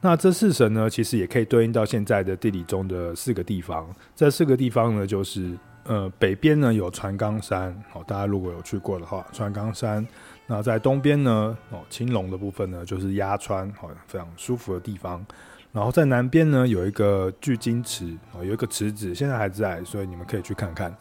[0.00, 3.88] 那这四神呢，其实也可以对应到现在的地理中的四个地方。
[4.16, 10.04] 这四个地方呢，就是呃，北边呢有船冈山，哦，大家如果有去过的话，船冈山；
[10.44, 15.24] 那在东边呢，哦，青龙的部分呢，就是鸭川，好，非常舒服的地方。
[15.72, 20.92] 然后在南边呢，有一个巨金池，哦，有一个池子，现在还在，所以你们可以去看看。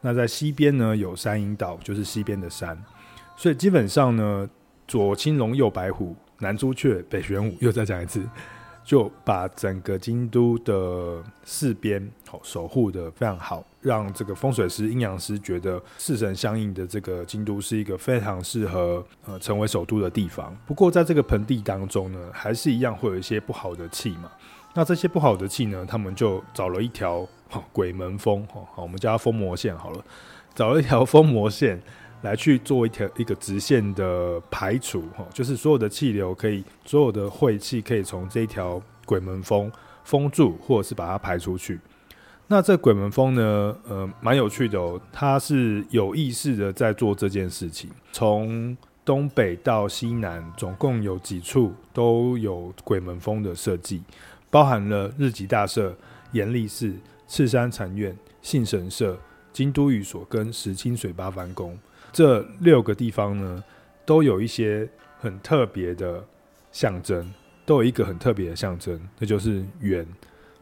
[0.00, 2.76] 那在西边呢，有山阴岛，就是西边的山。
[3.36, 4.48] 所以基本上呢，
[4.86, 8.22] 左青龙，右白虎，南朱雀，北玄武，又再讲一次。
[8.84, 20.52] 就把整个京都的四边好守护得非常好，让这个风水师、阴阳师觉得四神相应的这个京都是一个非常适合呃成为首都的地方。
[20.66, 24.28] 不过在这个盆地当中呢，还是一样会有一些不好的气嘛。
[24.74, 27.24] 那这些不好的气呢，他们就找了一条
[27.72, 30.04] 鬼门风，好，我们叫它封魔线好了，
[30.56, 31.80] 找了一条封魔线。
[32.22, 39.70] 来去做一条一个直线的排除，哈，就是所有的气流可以，所有的晦气可以从这一条鬼门封
[40.04, 41.78] 封住，或者是把它排出去。
[42.48, 47.90] 那这鬼门封呢，呃，蛮有趣的哦，它是有意识的在做这件事情。
[48.12, 54.02] 从东北到西南，总共有几处都有鬼门封的设计，
[54.50, 55.96] 包含了日吉大社、
[56.32, 56.94] 延历寺、
[57.26, 59.18] 赤山禅院、信神社、
[59.52, 61.78] 京都御所跟石清水八幡宫。
[62.12, 63.64] 这六个地方呢，
[64.04, 66.22] 都有一些很特别的
[66.70, 67.32] 象征，
[67.64, 70.06] 都有一个很特别的象征，那就是猿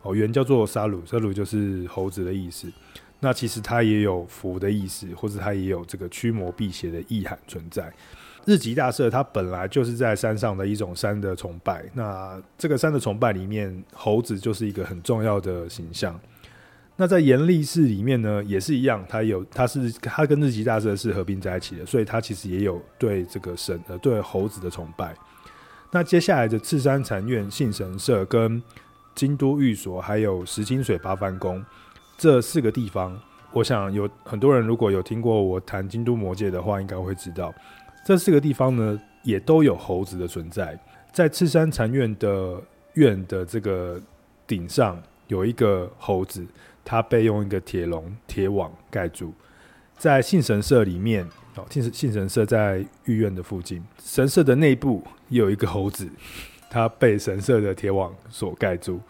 [0.02, 2.70] 哦，猿叫做沙鲁，沙鲁就是猴子的意思。
[3.18, 7.92] 那其实它也有福的意思，或者它也有这个驱魔辟邪的意涵存在。
[8.46, 16.18] 日吉大社它本来就是在山上的一种山的崇拜，那这个山的崇拜里面，猴子就是一个很重要的形象。
[17.00, 25.14] 那在延历寺里面呢，也是一样，它有，它是它跟日吉大社是合并在一起的，所以它其实也有对这个神呃对猴子的崇拜。
[25.90, 28.62] 那接下来的赤山禅院、信神社跟
[29.14, 31.64] 京都御所，还有石清水八幡宫
[32.18, 33.18] 这四个地方，
[33.54, 37.50] 我想有很多人如果有听过我谈京都魔界的话，应该会知道
[38.04, 40.78] 这四个地方呢也都有猴子的存在。
[41.14, 42.60] 在赤山禅院的
[42.92, 43.98] 院的这个
[44.46, 46.44] 顶上有一个猴子。
[46.90, 49.32] 它被用一个铁笼、铁网盖住，
[49.96, 51.24] 在信神社里面，
[51.54, 56.10] 哦，信信神社在御苑的附近，神社的内部也有一个猴子，
[56.68, 59.00] 它被神社的铁网所盖住。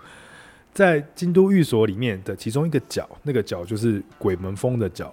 [0.75, 5.11] 在京都御所里面的其中一个角，那个角就是鬼门封的角，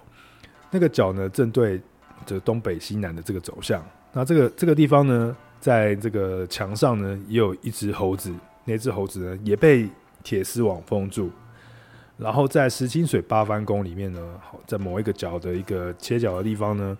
[0.70, 1.80] 那个角呢正对
[2.26, 3.82] 着东北西南的这个走向。
[4.12, 8.30] 那这个这个地方呢，在这个墙上呢也有一只猴子，
[8.66, 9.88] 那只猴子呢也被
[10.22, 11.30] 铁丝网封住。
[12.18, 16.98] 然后在石清水八幡宫里面呢，好，在某一个角的一个切角的地方呢，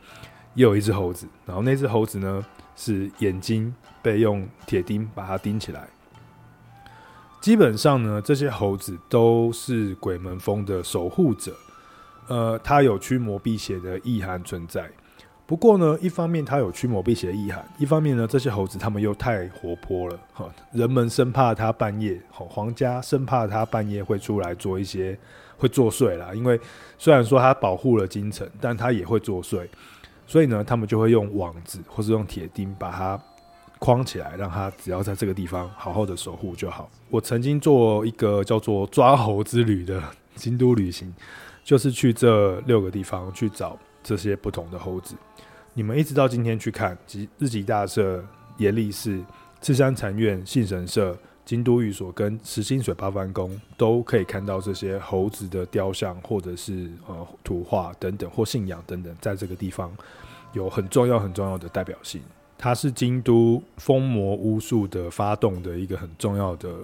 [0.55, 1.27] 也有一只猴子。
[1.45, 5.89] 然后那只猴子呢，是眼睛被用铁钉把它钉起来。
[7.41, 11.53] 基本上呢，这些猴子都是鬼门峰的守护者，
[12.29, 14.89] 呃，它有驱魔辟邪的意涵存在。
[15.49, 25.19] 不过呢，一方面它有驱魔辟邪的意涵，一方面呢，这些猴子他们又太活泼了，哈，人们生怕它半夜，皇家生怕它半夜会出来做一些
[25.57, 26.35] 会作祟啦。
[26.35, 26.61] 因为
[26.99, 29.67] 虽然说它保护了京城，但它也会作祟，
[30.27, 33.19] 所以呢，他们就会用网子或是用铁钉把它
[33.79, 36.91] 框起来，让它只要在这个地方好好的守护就好。
[37.09, 40.03] 我曾经做一个叫做抓猴之旅的
[40.35, 41.11] 京都旅行，
[41.65, 45.15] 就是去这六个地方去找这些不同的猴子。
[45.79, 48.21] 你们一直到今天去看，吉日吉大社、
[48.57, 49.25] 延历寺、
[49.61, 59.97] 赤山禅院、信神社、京都御所跟石清水八幡宫，都可以看到这些猴子的雕像，或者是呃图画等等，或信仰等等，在这个地方
[60.53, 62.21] 有很重要、很重要的代表性。
[62.59, 66.75] 它是京都封魔巫术的发动的一个很重要的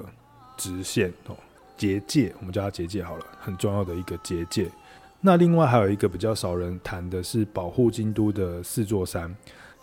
[0.57, 1.35] 直线哦，
[1.77, 4.71] 结界，我们叫它结界好了，很重要的一个结界。
[5.27, 9.35] 那另外还有一个比较少人谈的是保护京都的四座山，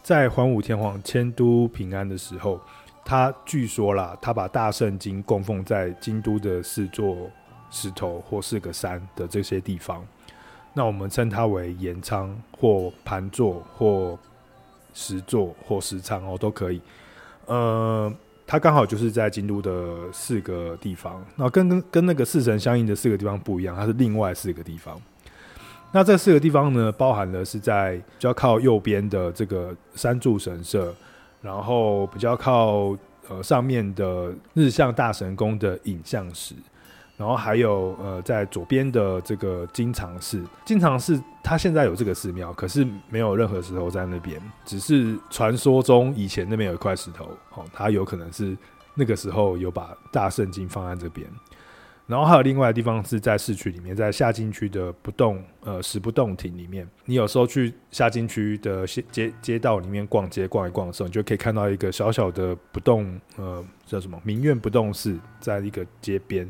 [0.04, 2.62] 在桓武天皇迁都平安的时候，
[3.04, 7.18] 他据说啦，他把大圣经供奉在京都的四座
[7.72, 10.06] 石头或四个山的这些地方，
[10.76, 14.16] 那我们称它为岩仓或盘座或
[14.94, 16.80] 石座或石仓哦，都可以。
[17.48, 18.14] 呃，
[18.46, 25.02] 它刚好就是在京都的四个地方，那跟跟跟那个四神相应的四个地方不一样，它是另外四个地方。
[25.94, 30.94] 那这四个地方呢，包含了是在比较靠右边的这个三柱神社，
[31.42, 32.96] 然后比较靠
[33.28, 36.56] 呃上面的日向大神宫的影像石，
[37.18, 40.42] 然后还有呃在左边的这个金藏寺。
[40.64, 48.58] 金藏寺它现在有这个寺庙，可是没有任何石头在那边，只是传说中以前那边有一块石头，哦，它有可能是
[48.96, 51.28] 那个时候有把大圣经放在这边。
[52.12, 56.86] 然后还有另外的地方是在市区里面，在夏津区的不动呃石不动亭里面。
[57.06, 66.46] 你有时候去夏津区的街街道里面逛街逛一逛的时候，你就可以看到一个小小的不动呃叫什么明苑不动寺，在一个街边，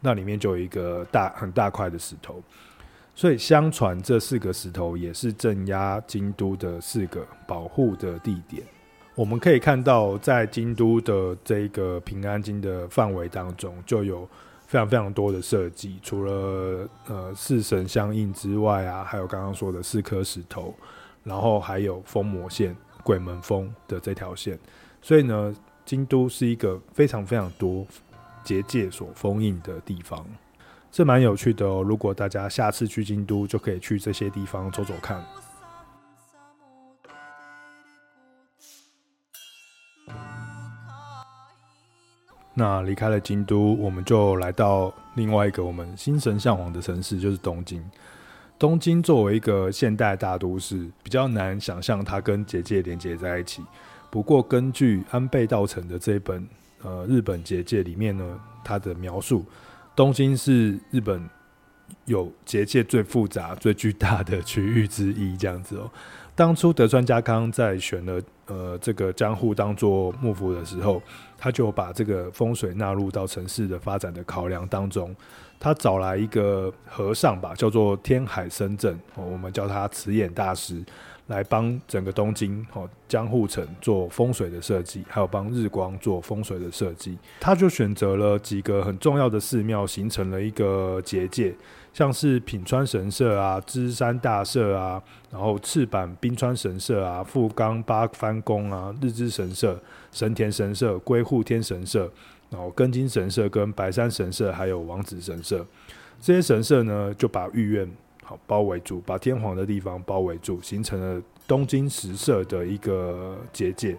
[0.00, 2.42] 那里面就有一个大很大块的石头。
[3.14, 8.62] 所以相传这四个石头也是镇压京都的四个保护的地点。
[9.14, 14.26] 我们可以看到，在京都的这个平安京的范围当中，就有。
[14.72, 20.74] 非常非常多的设计，除了呃四神相应之外啊，还有刚刚说的四颗石头，
[21.22, 24.58] 然后还有封魔线、鬼门封的这条线，
[25.02, 25.54] 所以呢，
[25.84, 27.86] 京都是一个非常非常多
[28.42, 30.24] 结界所封印的地方，
[30.90, 31.82] 这蛮有趣的哦。
[31.82, 35.22] 如果大家下次去京都，就可以去这些地方走走看。
[42.54, 47.82] 那离开了京都，我们就来到另外一个我们心神向往的城市，就是东京。
[48.58, 53.62] 东京作为一个现代大都市，比较难想象它跟结界连接在一起。
[54.10, 56.46] 不过，根据安倍道成的这本
[56.82, 59.44] 呃日本结界里面呢，它的描述，
[59.96, 61.28] 东京是日本
[62.04, 65.90] 有结界最复杂、最巨大的区域之一，这样子哦。
[66.34, 71.02] 当初德川家康在选了呃这个江户当做幕府的时候，
[71.42, 75.12] 他就把这个风水纳入到城市的发展的考量当中。
[75.58, 80.80] 他找来一个和尚吧，叫做天海僧正，我们叫他慈眼大师，
[81.26, 87.18] 来帮整个东京哦江户城做风水的设计，还有帮日光做风水的设计。
[87.40, 91.52] 他就选择了几个很重要的寺庙，形成了一个结界。
[91.92, 99.78] 像是品川神社啊、芝山大社啊，然后赤坂冰川神社啊、富冈八幡宫啊、日之神社、
[100.10, 102.10] 神田神社、归户天神社，
[102.48, 105.64] 然后根津神社跟白山神社，还有王子神社，
[106.20, 107.90] 这些神社呢，就把御苑
[108.24, 113.96] 好包围住，把天皇的地方包围住，形成了东京十社的一个结界。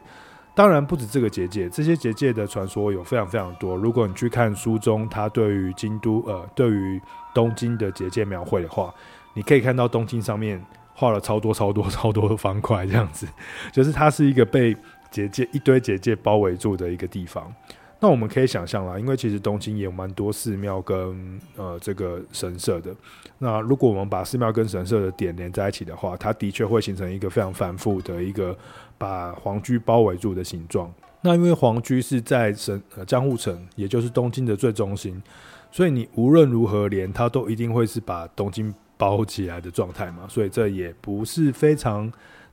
[0.55, 3.75] 当然不止这个结界，这些结界的传说有非常非常多。
[3.75, 7.01] 如果你去看书中，它对于京都呃，对于
[7.33, 8.93] 东京的结界描绘的话，
[9.33, 13.27] 你可以看到东京上面画了超多超多超多的方块，这样子，
[13.73, 14.75] 就是它是一个被
[15.09, 17.51] 结界一堆结界包围住的一个地方。
[17.99, 22.93] 那我们可以想象啦，因为其实东京也有蛮多寺庙跟呃这个神社的。
[23.37, 28.55] 那如果我们把寺庙跟神社的点连在一起的话，它的确会形成一个非常繁复的一个
[29.03, 30.89] 把皇居包围住的形状。
[31.19, 35.21] 那因为皇居是在神呃江户城，也就是东京的最中心，
[35.69, 40.25] 所以你无论如何连它都一定会是把东京包起来的状态嘛。
[40.29, 42.09] 所以这也不是非常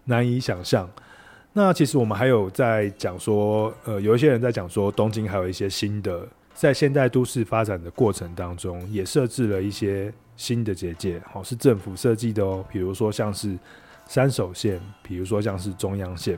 [0.07, 0.91] 难以想象。
[1.53, 12.65] 那其实我们还有在讲说，呃，有一些人在讲说，东京还有一些新的，在现代都市发展的过程当中，也设置了一些新的结界，好，是政府设计的哦。
[12.73, 13.57] 比如说像是
[14.11, 16.37] 三手线，比如说像是中央线，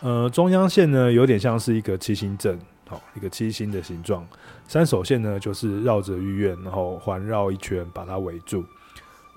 [0.00, 4.26] 呃，中央线呢有点像是一个七星阵，好，一个七星的形状。
[4.66, 8.64] 三手线呢就是绕着御苑，然后环绕一圈，把它围住。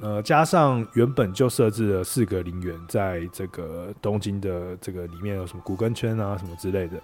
[0.01, 6.99] 呃，加上原本就设置了四个陵园，在这个东京的这个里面有什么古根圈啊什么之类的，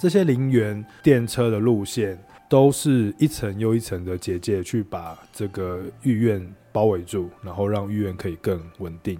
[0.00, 9.16] 这些陵园电车的路线都是一层又一层的结界，去把这个御苑包围住，然后让御苑可以更稳定。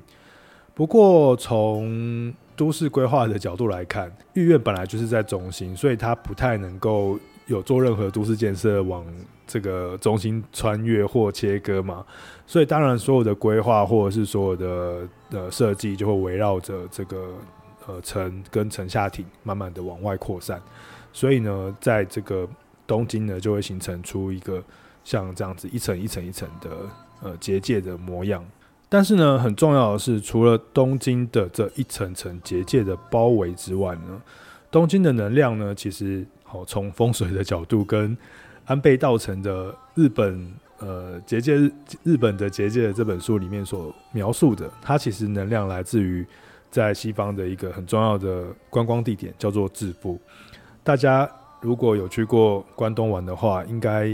[0.79, 9.05] 不过从都市规划的角度来看，御苑本来就是在中心，所以它不太能够有做任何都市建设往
[9.45, 12.07] 这个中心穿越或切割嘛。
[12.47, 17.35] 所以当然，所有的规划或者是所有的呃设计，就会围绕着这个
[17.89, 20.63] 呃城跟城下町慢慢的往外扩散。
[21.13, 22.49] 所以呢，在这个
[22.87, 24.63] 东京呢，就会形成出一个
[25.03, 26.71] 像这样子一层一层一层的
[27.21, 28.47] 呃结界的模样。
[28.89, 34.23] 但是呢，很重要的是，除了东京的这一层层结界的包围之外呢，
[34.71, 38.17] 东京的能量呢，其实好从风水的角度跟
[38.67, 40.53] 安倍道成的日本。
[40.81, 41.73] 呃，结界日
[42.05, 46.25] 日本的结界的这本书里面所描述的，它其实能量来自于
[46.71, 50.21] 在西方的一个很重要的观光地点，叫做秩父。
[50.85, 51.29] 大家
[51.61, 54.07] 如果有去过关东玩的话，应该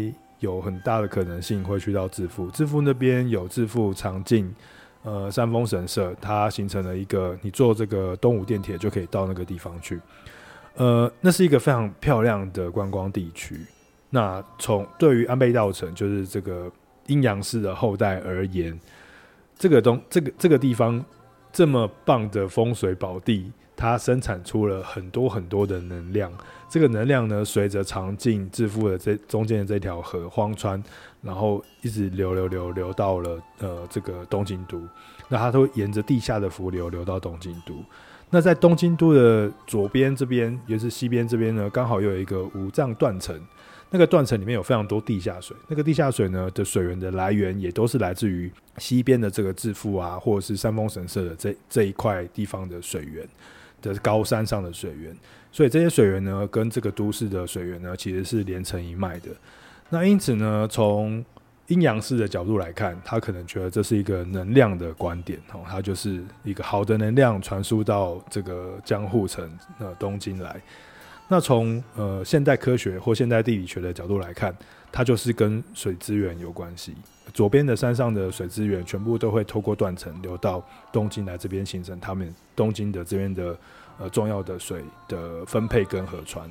[0.44, 2.50] 有很大的可能性会去到致富。
[2.50, 4.54] 致富那边有致富长镜
[5.02, 9.98] 呃山峰神社，它形成了一个，你坐这个东武电铁就可以到那个地方去。
[10.76, 13.58] 呃，那是一个非常漂亮的观光地区。
[14.10, 16.70] 那从对于安倍道成就是这个
[17.06, 18.78] 阴阳师的后代而言，
[19.58, 21.04] 这个东这个这个地方
[21.52, 26.32] 这么棒的风水宝地，它生产出了很多很多的能量。
[26.68, 30.82] 这个能量呢，随着长镜自富的这中间的这条河荒川，
[31.22, 34.80] 然后一直流流流流到了呃这个东京都。
[35.28, 37.74] 那它都沿着地下的伏流流到东京都。
[38.30, 43.40] 那在东京都的左边这边，也是西边这边呢，刚好又有一个五藏断层。
[43.90, 53.24] 那个断层里面有非常多地下水，那个地下水呢的水源的来源也都是来自于西边的这个自富啊，或者是三峰神社的这这一块地方的水源
[53.84, 55.14] 的高山上的水源，
[55.52, 59.28] 所以这些水源呢跟这个都市的水源呢其实是连成一脉的。
[59.90, 61.24] 那因此呢，从
[61.68, 70.60] 阴阳师的角度来看，他可能觉得这是一个能量的观点哦，它就是一个好的能量传输到这个江户城呃东京来。
[71.26, 74.54] 那从呃现代科学或现代地理学的角度来看，
[74.92, 76.94] 它就是跟水资源有关系。
[77.32, 83.56] 左边的山上的水资源全部都会透过断层流到东京来这边，形成他们东京的这边的
[83.98, 86.50] 呃重要的水的分配跟河川。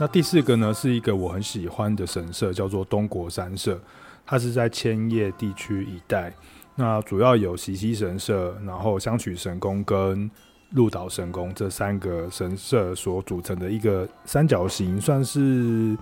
[0.00, 3.78] 那第四个呢，是一个我很喜欢的神社，叫做东国山社，
[4.24, 6.32] 它是在千叶地区一带。
[6.76, 10.30] 那主要有袭溪神社，然后香取神宫跟
[10.70, 15.96] 鹿岛神宫这三个神社所组成的一个三角形，算是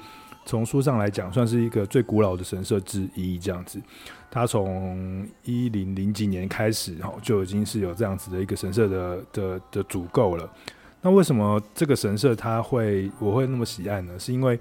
[0.46, 3.38] 从书上来讲，算是一个最古老的神社之一。
[3.38, 3.78] 这样子，
[4.30, 10.48] 它从一零零几年开始，哈，就已经是有这样子的一个神社的的的足够了。
[11.02, 14.18] 那为什么这个神社它会我会那么喜爱呢？
[14.18, 14.58] 是因为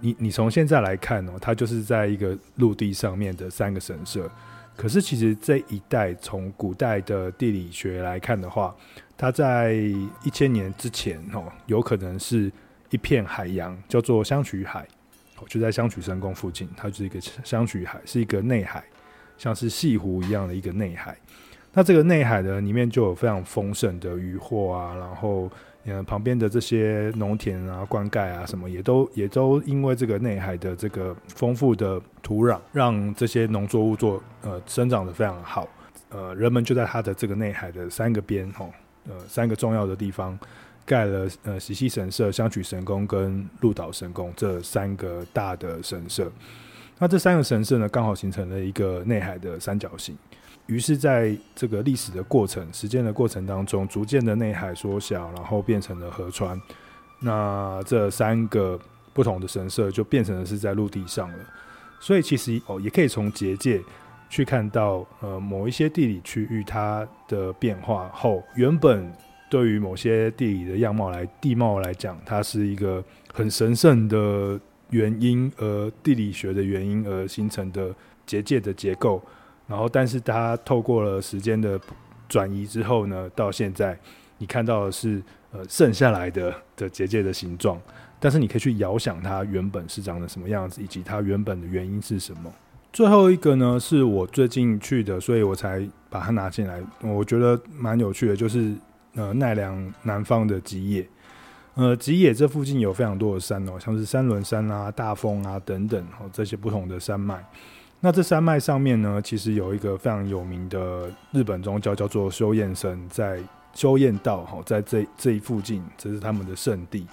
[0.00, 4.28] 你你从现在来看哦，它就是在一个陆地上面的三个神社。
[4.76, 8.74] 可是，其实这一带从古代的地理学来看的话，
[9.14, 12.50] 它在一千年之前哦，有可能是
[12.88, 14.88] 一片海洋，叫做香渠海，
[15.48, 18.84] 就在香取神宫附近，它就是一个香取海，是一个内海，
[19.38, 21.16] 像是西湖一样的一个内海。
[21.72, 25.50] 那这个内海呢，里面就有非常丰盛的渔获啊，然后。
[25.84, 35.66] 嗯，旁边的这些农田啊、灌溉啊，什么也都也都因为这个内海的这个丰富的土壤，让这些农作物做呃生长得非常好。
[36.10, 38.70] 呃，人们就在它的这个内海的三个边吼，
[39.08, 40.38] 呃，三个重要的地方
[40.90, 46.28] 盖了呃袭溪神社、香取神宫跟鹿岛神宫这三个大的神社。
[46.98, 50.18] 那这三个神社呢，刚好形成了一个内海的三角形。
[50.66, 56.60] 于是，在这个历史的过程、时间的过程当中，逐渐的内海缩小，然后变成了河川。
[57.20, 58.76] 那这三个
[59.14, 61.38] 不同的神社就变成了是在陆地上了。
[62.00, 63.80] 所以，其实哦，也可以从结界
[64.28, 69.12] 去看到，呃，某一些地理区域它的变化后，原本
[69.50, 74.58] 对于某些地理的样貌来地貌来讲，它是一个很神圣的
[74.90, 77.94] 原因，而地理学的原因而形成的
[78.24, 79.20] 结界的结构。
[79.66, 81.78] 然后，但是它透过了时间的
[82.28, 83.98] 转移之后呢，到现在
[84.38, 85.22] 你看到的是
[85.52, 87.80] 呃剩下来的的结界的形状，
[88.18, 92.52] 但是你可以去遥想它原本是长得什么样子，以及它原本的原因是什么。
[92.92, 96.82] 最后一个呢，是我最近去的，所以我才把它拿进来。
[97.02, 98.74] 我觉得蛮有趣的，就是
[99.14, 101.08] 呃奈良南方的吉野，
[101.74, 107.44] 呃吉野这附近有非常多的山哦，像是三轮山啊、大峰啊等等哦，这些不同的山脉。
[108.00, 113.38] 那这山脉上面呢，其实有一个非常有名的日本宗教，叫做修验神，在
[113.74, 117.06] 修验道哈，在这这一附近，这是他们的圣地。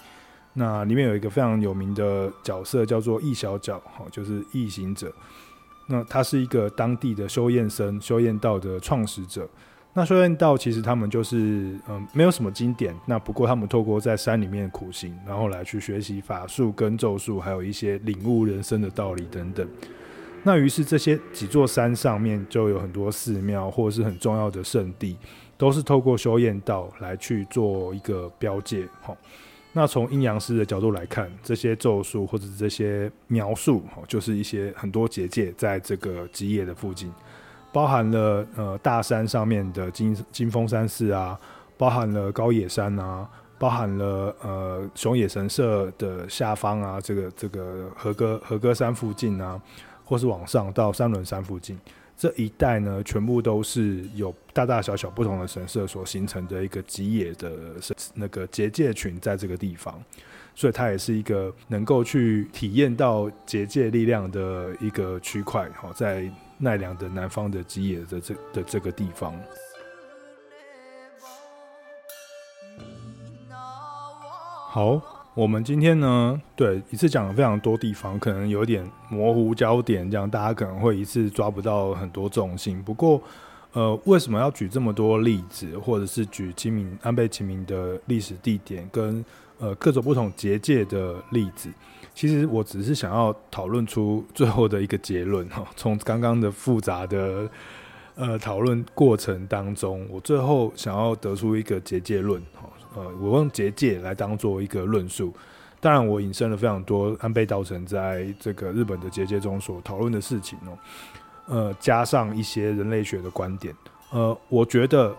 [0.53, 5.13] 那里面有一个非常有名的角色，叫做异小角哈，就是异行者。
[5.87, 9.47] 那他是一个当地的修验神、修验道的创始者。
[9.97, 12.93] 那修验道其实他们就是嗯，没有什么经典。
[13.07, 19.67] 那不过他们透过在山里面苦行，然后来去学习法术跟咒术，还有一些领悟人生的道理等等。
[20.43, 25.17] 那于是这些几座山上面就有很多寺庙，或者是很重要的圣地，
[25.57, 28.87] 都是透过修验道来去做一个标记。
[29.73, 37.11] 那从阴阳师的角度来看，这些咒术或者这些描述，就是一些很多结界在这个吉野的附近，
[37.71, 41.39] 包含了呃大山上面的金金峰山寺啊，
[41.77, 43.27] 包含了高野山啊，
[43.59, 49.59] 包含了呃熊野神社的下方啊，这个这个和歌和歌山附近啊。
[50.09, 51.77] 或是往上到三轮山附近
[52.17, 57.51] 这一带呢，全部都是有大大小小不同的神社所形成的一个吉野的
[58.13, 60.01] 那个结界群，在这个地方，
[60.55, 65.69] 所以它也是一个能够去体验到结界力量的一个区块。
[65.75, 69.33] 好，在奈良的南方的吉野的这的这个地方。
[74.69, 75.01] 好。
[75.37, 82.81] 我们今天呢，对，一次讲了非常多地方，可能有点模糊焦点，这样大家可能会一次抓不到很多重心。
[82.81, 83.21] 不过，
[83.73, 89.23] 呃，为什么要举这么多例子，或者是举清明安倍晴明的历史地点跟
[89.59, 91.69] 呃各种不同结界的例子？
[92.17, 95.63] 其实我只是想要讨论出最后的一个结论哈。
[95.75, 97.47] 从刚刚的复杂的
[98.15, 102.67] 呃讨论过程当中，我最后想要得出一个结界论哈。
[102.95, 105.31] 呃，我用结界来当做一个论述。
[105.79, 110.75] 当然，我引申了非常多安倍道成在这个日本的结界中所讨论的事情哦。
[111.45, 113.71] 呃，加上一些人类学的观点，
[114.09, 115.15] 呃，我觉得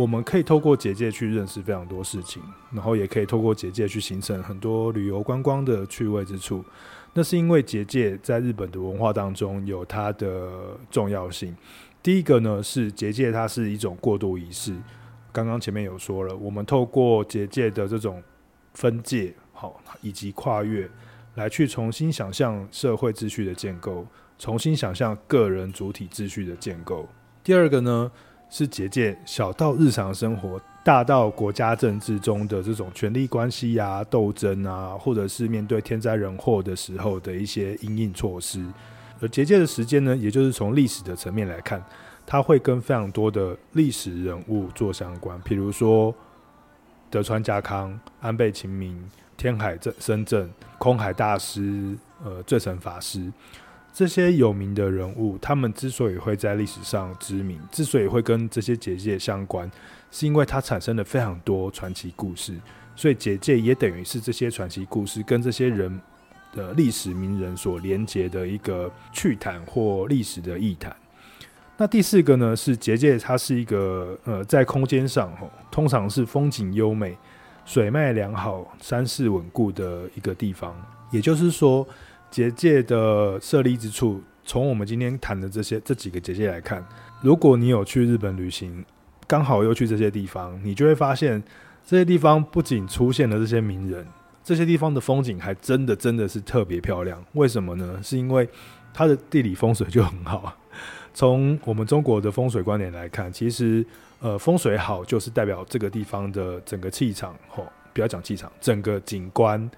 [0.00, 2.42] 我们可以透过结界去认识非常多事情，
[2.72, 6.64] 然后也可以透过结界去形成很多旅游观光的趣味之处。
[7.12, 11.54] 那是因为结界在日本的文化当中有它的重要性。
[12.02, 14.74] 第一个呢，是结界它是一种过渡仪式。
[15.32, 18.22] 刚刚前面有说了，我们透过结界的这种
[18.72, 20.88] 分界，好，以及跨越，
[21.34, 24.06] 来去重新想象社会秩序的建构。
[24.38, 27.06] 重新想象个人主体秩序的建构。
[27.44, 28.10] 第二个呢，
[28.50, 38.66] 是结界，小到日常生活，大到国家政治中的这种权力关系啊、斗争啊，或者是面对天灾人祸的时候的一些应应措施。
[39.20, 41.80] 而结界的时间呢，也就是从历史的层面来看，
[42.26, 46.12] 它会跟非常多的历史人物做相关，比如说
[47.08, 49.00] 德川家康、安倍晴明、
[49.36, 53.30] 天海正深正、空海大师、呃，醉神法师。
[53.92, 59.70] 这些有名的人物，他们之所以会在历史上知名，之所以会跟这些结界相关，
[60.10, 62.54] 是因为它产生了非常多传奇故事，
[62.94, 66.00] 所以结界也等于是这些传奇故事跟这些人
[66.54, 70.94] 的历史名人所连接的一个趣谈或历史的议谈。
[71.76, 75.36] 那第四个呢，是结界，它是一个呃，在空间上，
[75.70, 77.18] 通常是风景优美、
[77.64, 80.74] 水脉良好、山势稳固的一个地方，
[81.10, 81.86] 也就是说。
[82.30, 86.84] 结界的设立之处，从我们今天谈的这些这几个结界来看，
[87.20, 88.84] 如果你有去日本旅行，
[89.26, 91.42] 刚好又去这些地方，你就会发现
[91.84, 94.06] 这些地方不仅出现了这些名人，
[94.44, 97.22] 这些地方的风景还真的真的是特别漂亮。
[97.32, 98.00] 为什么呢？
[98.02, 98.48] 是因为
[98.94, 100.56] 它的地理风水就很好。
[101.12, 103.84] 从我们中国的风水观点来看，其实
[104.20, 109.68] 呃风水好就是代表这个地方的整个气场，吼，不要讲气场，整个景观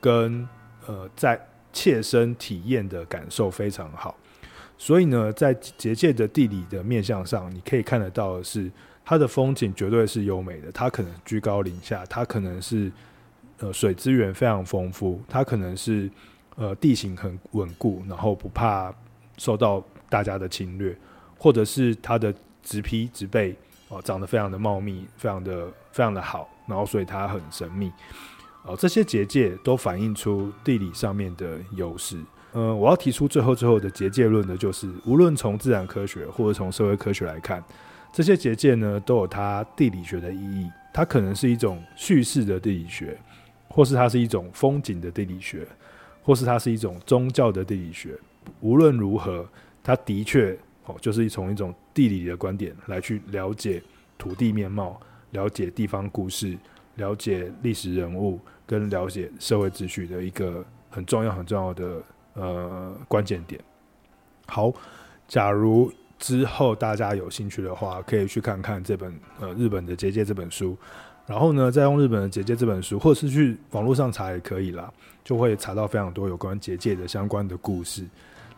[0.00, 0.46] 跟
[0.86, 1.40] 呃在。
[1.72, 4.14] 切身体验的感受非常好，
[4.76, 8.70] 所以呢，在结界的地理的面向上，你可以看得到的是，
[9.04, 10.70] 它的风景绝对是优美的。
[10.72, 12.90] 它可能居高临下，它可能是
[13.58, 16.10] 呃水资源非常丰富，它可能是
[16.56, 18.94] 呃地形很稳固，然后不怕
[19.38, 20.96] 受到大家的侵略，
[21.38, 23.56] 或者是它的植被植被
[23.88, 27.90] 哦长得非常的茂密，非常的非常的好，然后所以它很神秘。
[28.64, 32.16] 哦，这些结界都反映出地理上面的优势。
[32.54, 37.64] 嗯，我要提出最后最后的结界论的就是，无论从自然科学或者从社会科学来看，
[38.12, 40.70] 这些结界呢都有它地理学的意义。
[40.94, 43.18] 它可能是一种叙事的地理学，
[43.68, 45.66] 或是它是一种风景的地理学，
[46.22, 48.14] 或是它是一种宗教的地理学。
[48.60, 49.48] 无论如何，
[49.82, 53.82] 它的确哦，就是从一种地理的观点来去了解
[54.18, 55.00] 土地面貌，
[55.30, 56.56] 了解地方故事。
[56.96, 62.02] 了解历史人物跟了解社会秩序的一个很重要很重要的
[62.34, 63.60] 呃关键点。
[64.46, 64.72] 好，
[65.26, 70.76] 假如之后大家有兴趣的话，可以去看看这本呃日本的结界这本书，
[71.26, 74.92] 然后呢，再用日本的结界这本书，或者是去网络上查也可以啦，
[75.24, 78.06] 就会查到非常多有关结界的相关的故事。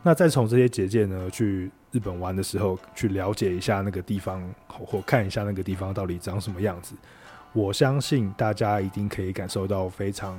[0.03, 6.95] 那再从这些结界呢，去日本玩的时候，去了解一下那个地方，或看一下那个地方到底长什么样子。
[7.55, 10.37] 我相信大家一定可以感受到非常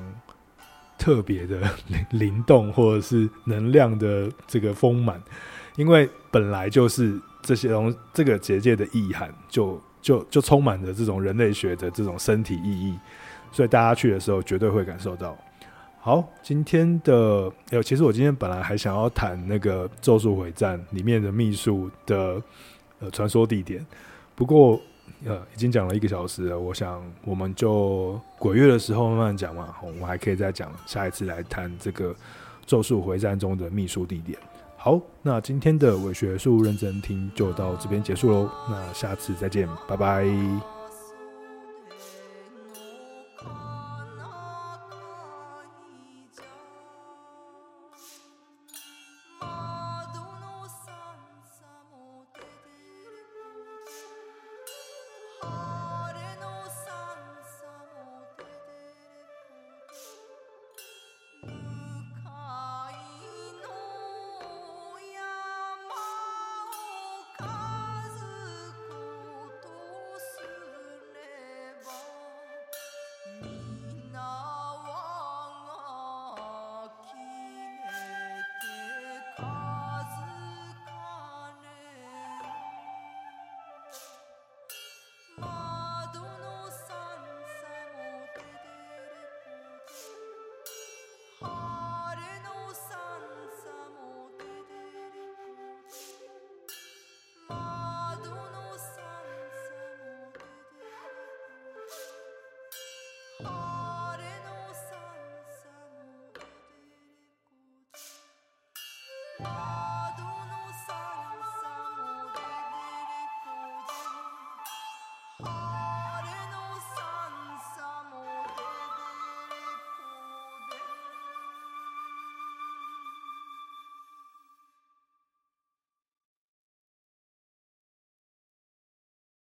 [0.97, 1.61] 特别的
[2.11, 5.19] 灵动或者是能量的这个丰满，
[5.77, 12.99] 因为本来就是这些东这个结界的意涵就就就充满着这种人类学的这种身体意义，
[13.49, 15.37] 所以大家去的时候绝对会感受到。
[16.01, 17.49] 好，今天的，
[17.81, 22.41] 其实我今天本来还想要谈那个《咒术回战》里面的秘术的
[22.99, 23.85] 呃传说地点，
[24.35, 24.81] 不过。
[25.25, 32.15] 呃，已经讲了一个小时了，我想我们就鬼月的时候慢慢讲嘛，我们还可以再讲，下一次来谈这个
[32.65, 34.37] 咒术回战中的秘术地点。
[34.77, 40.74] 好，那今天的伪学术认真听就到这边结束喽，那下次再见，拜拜。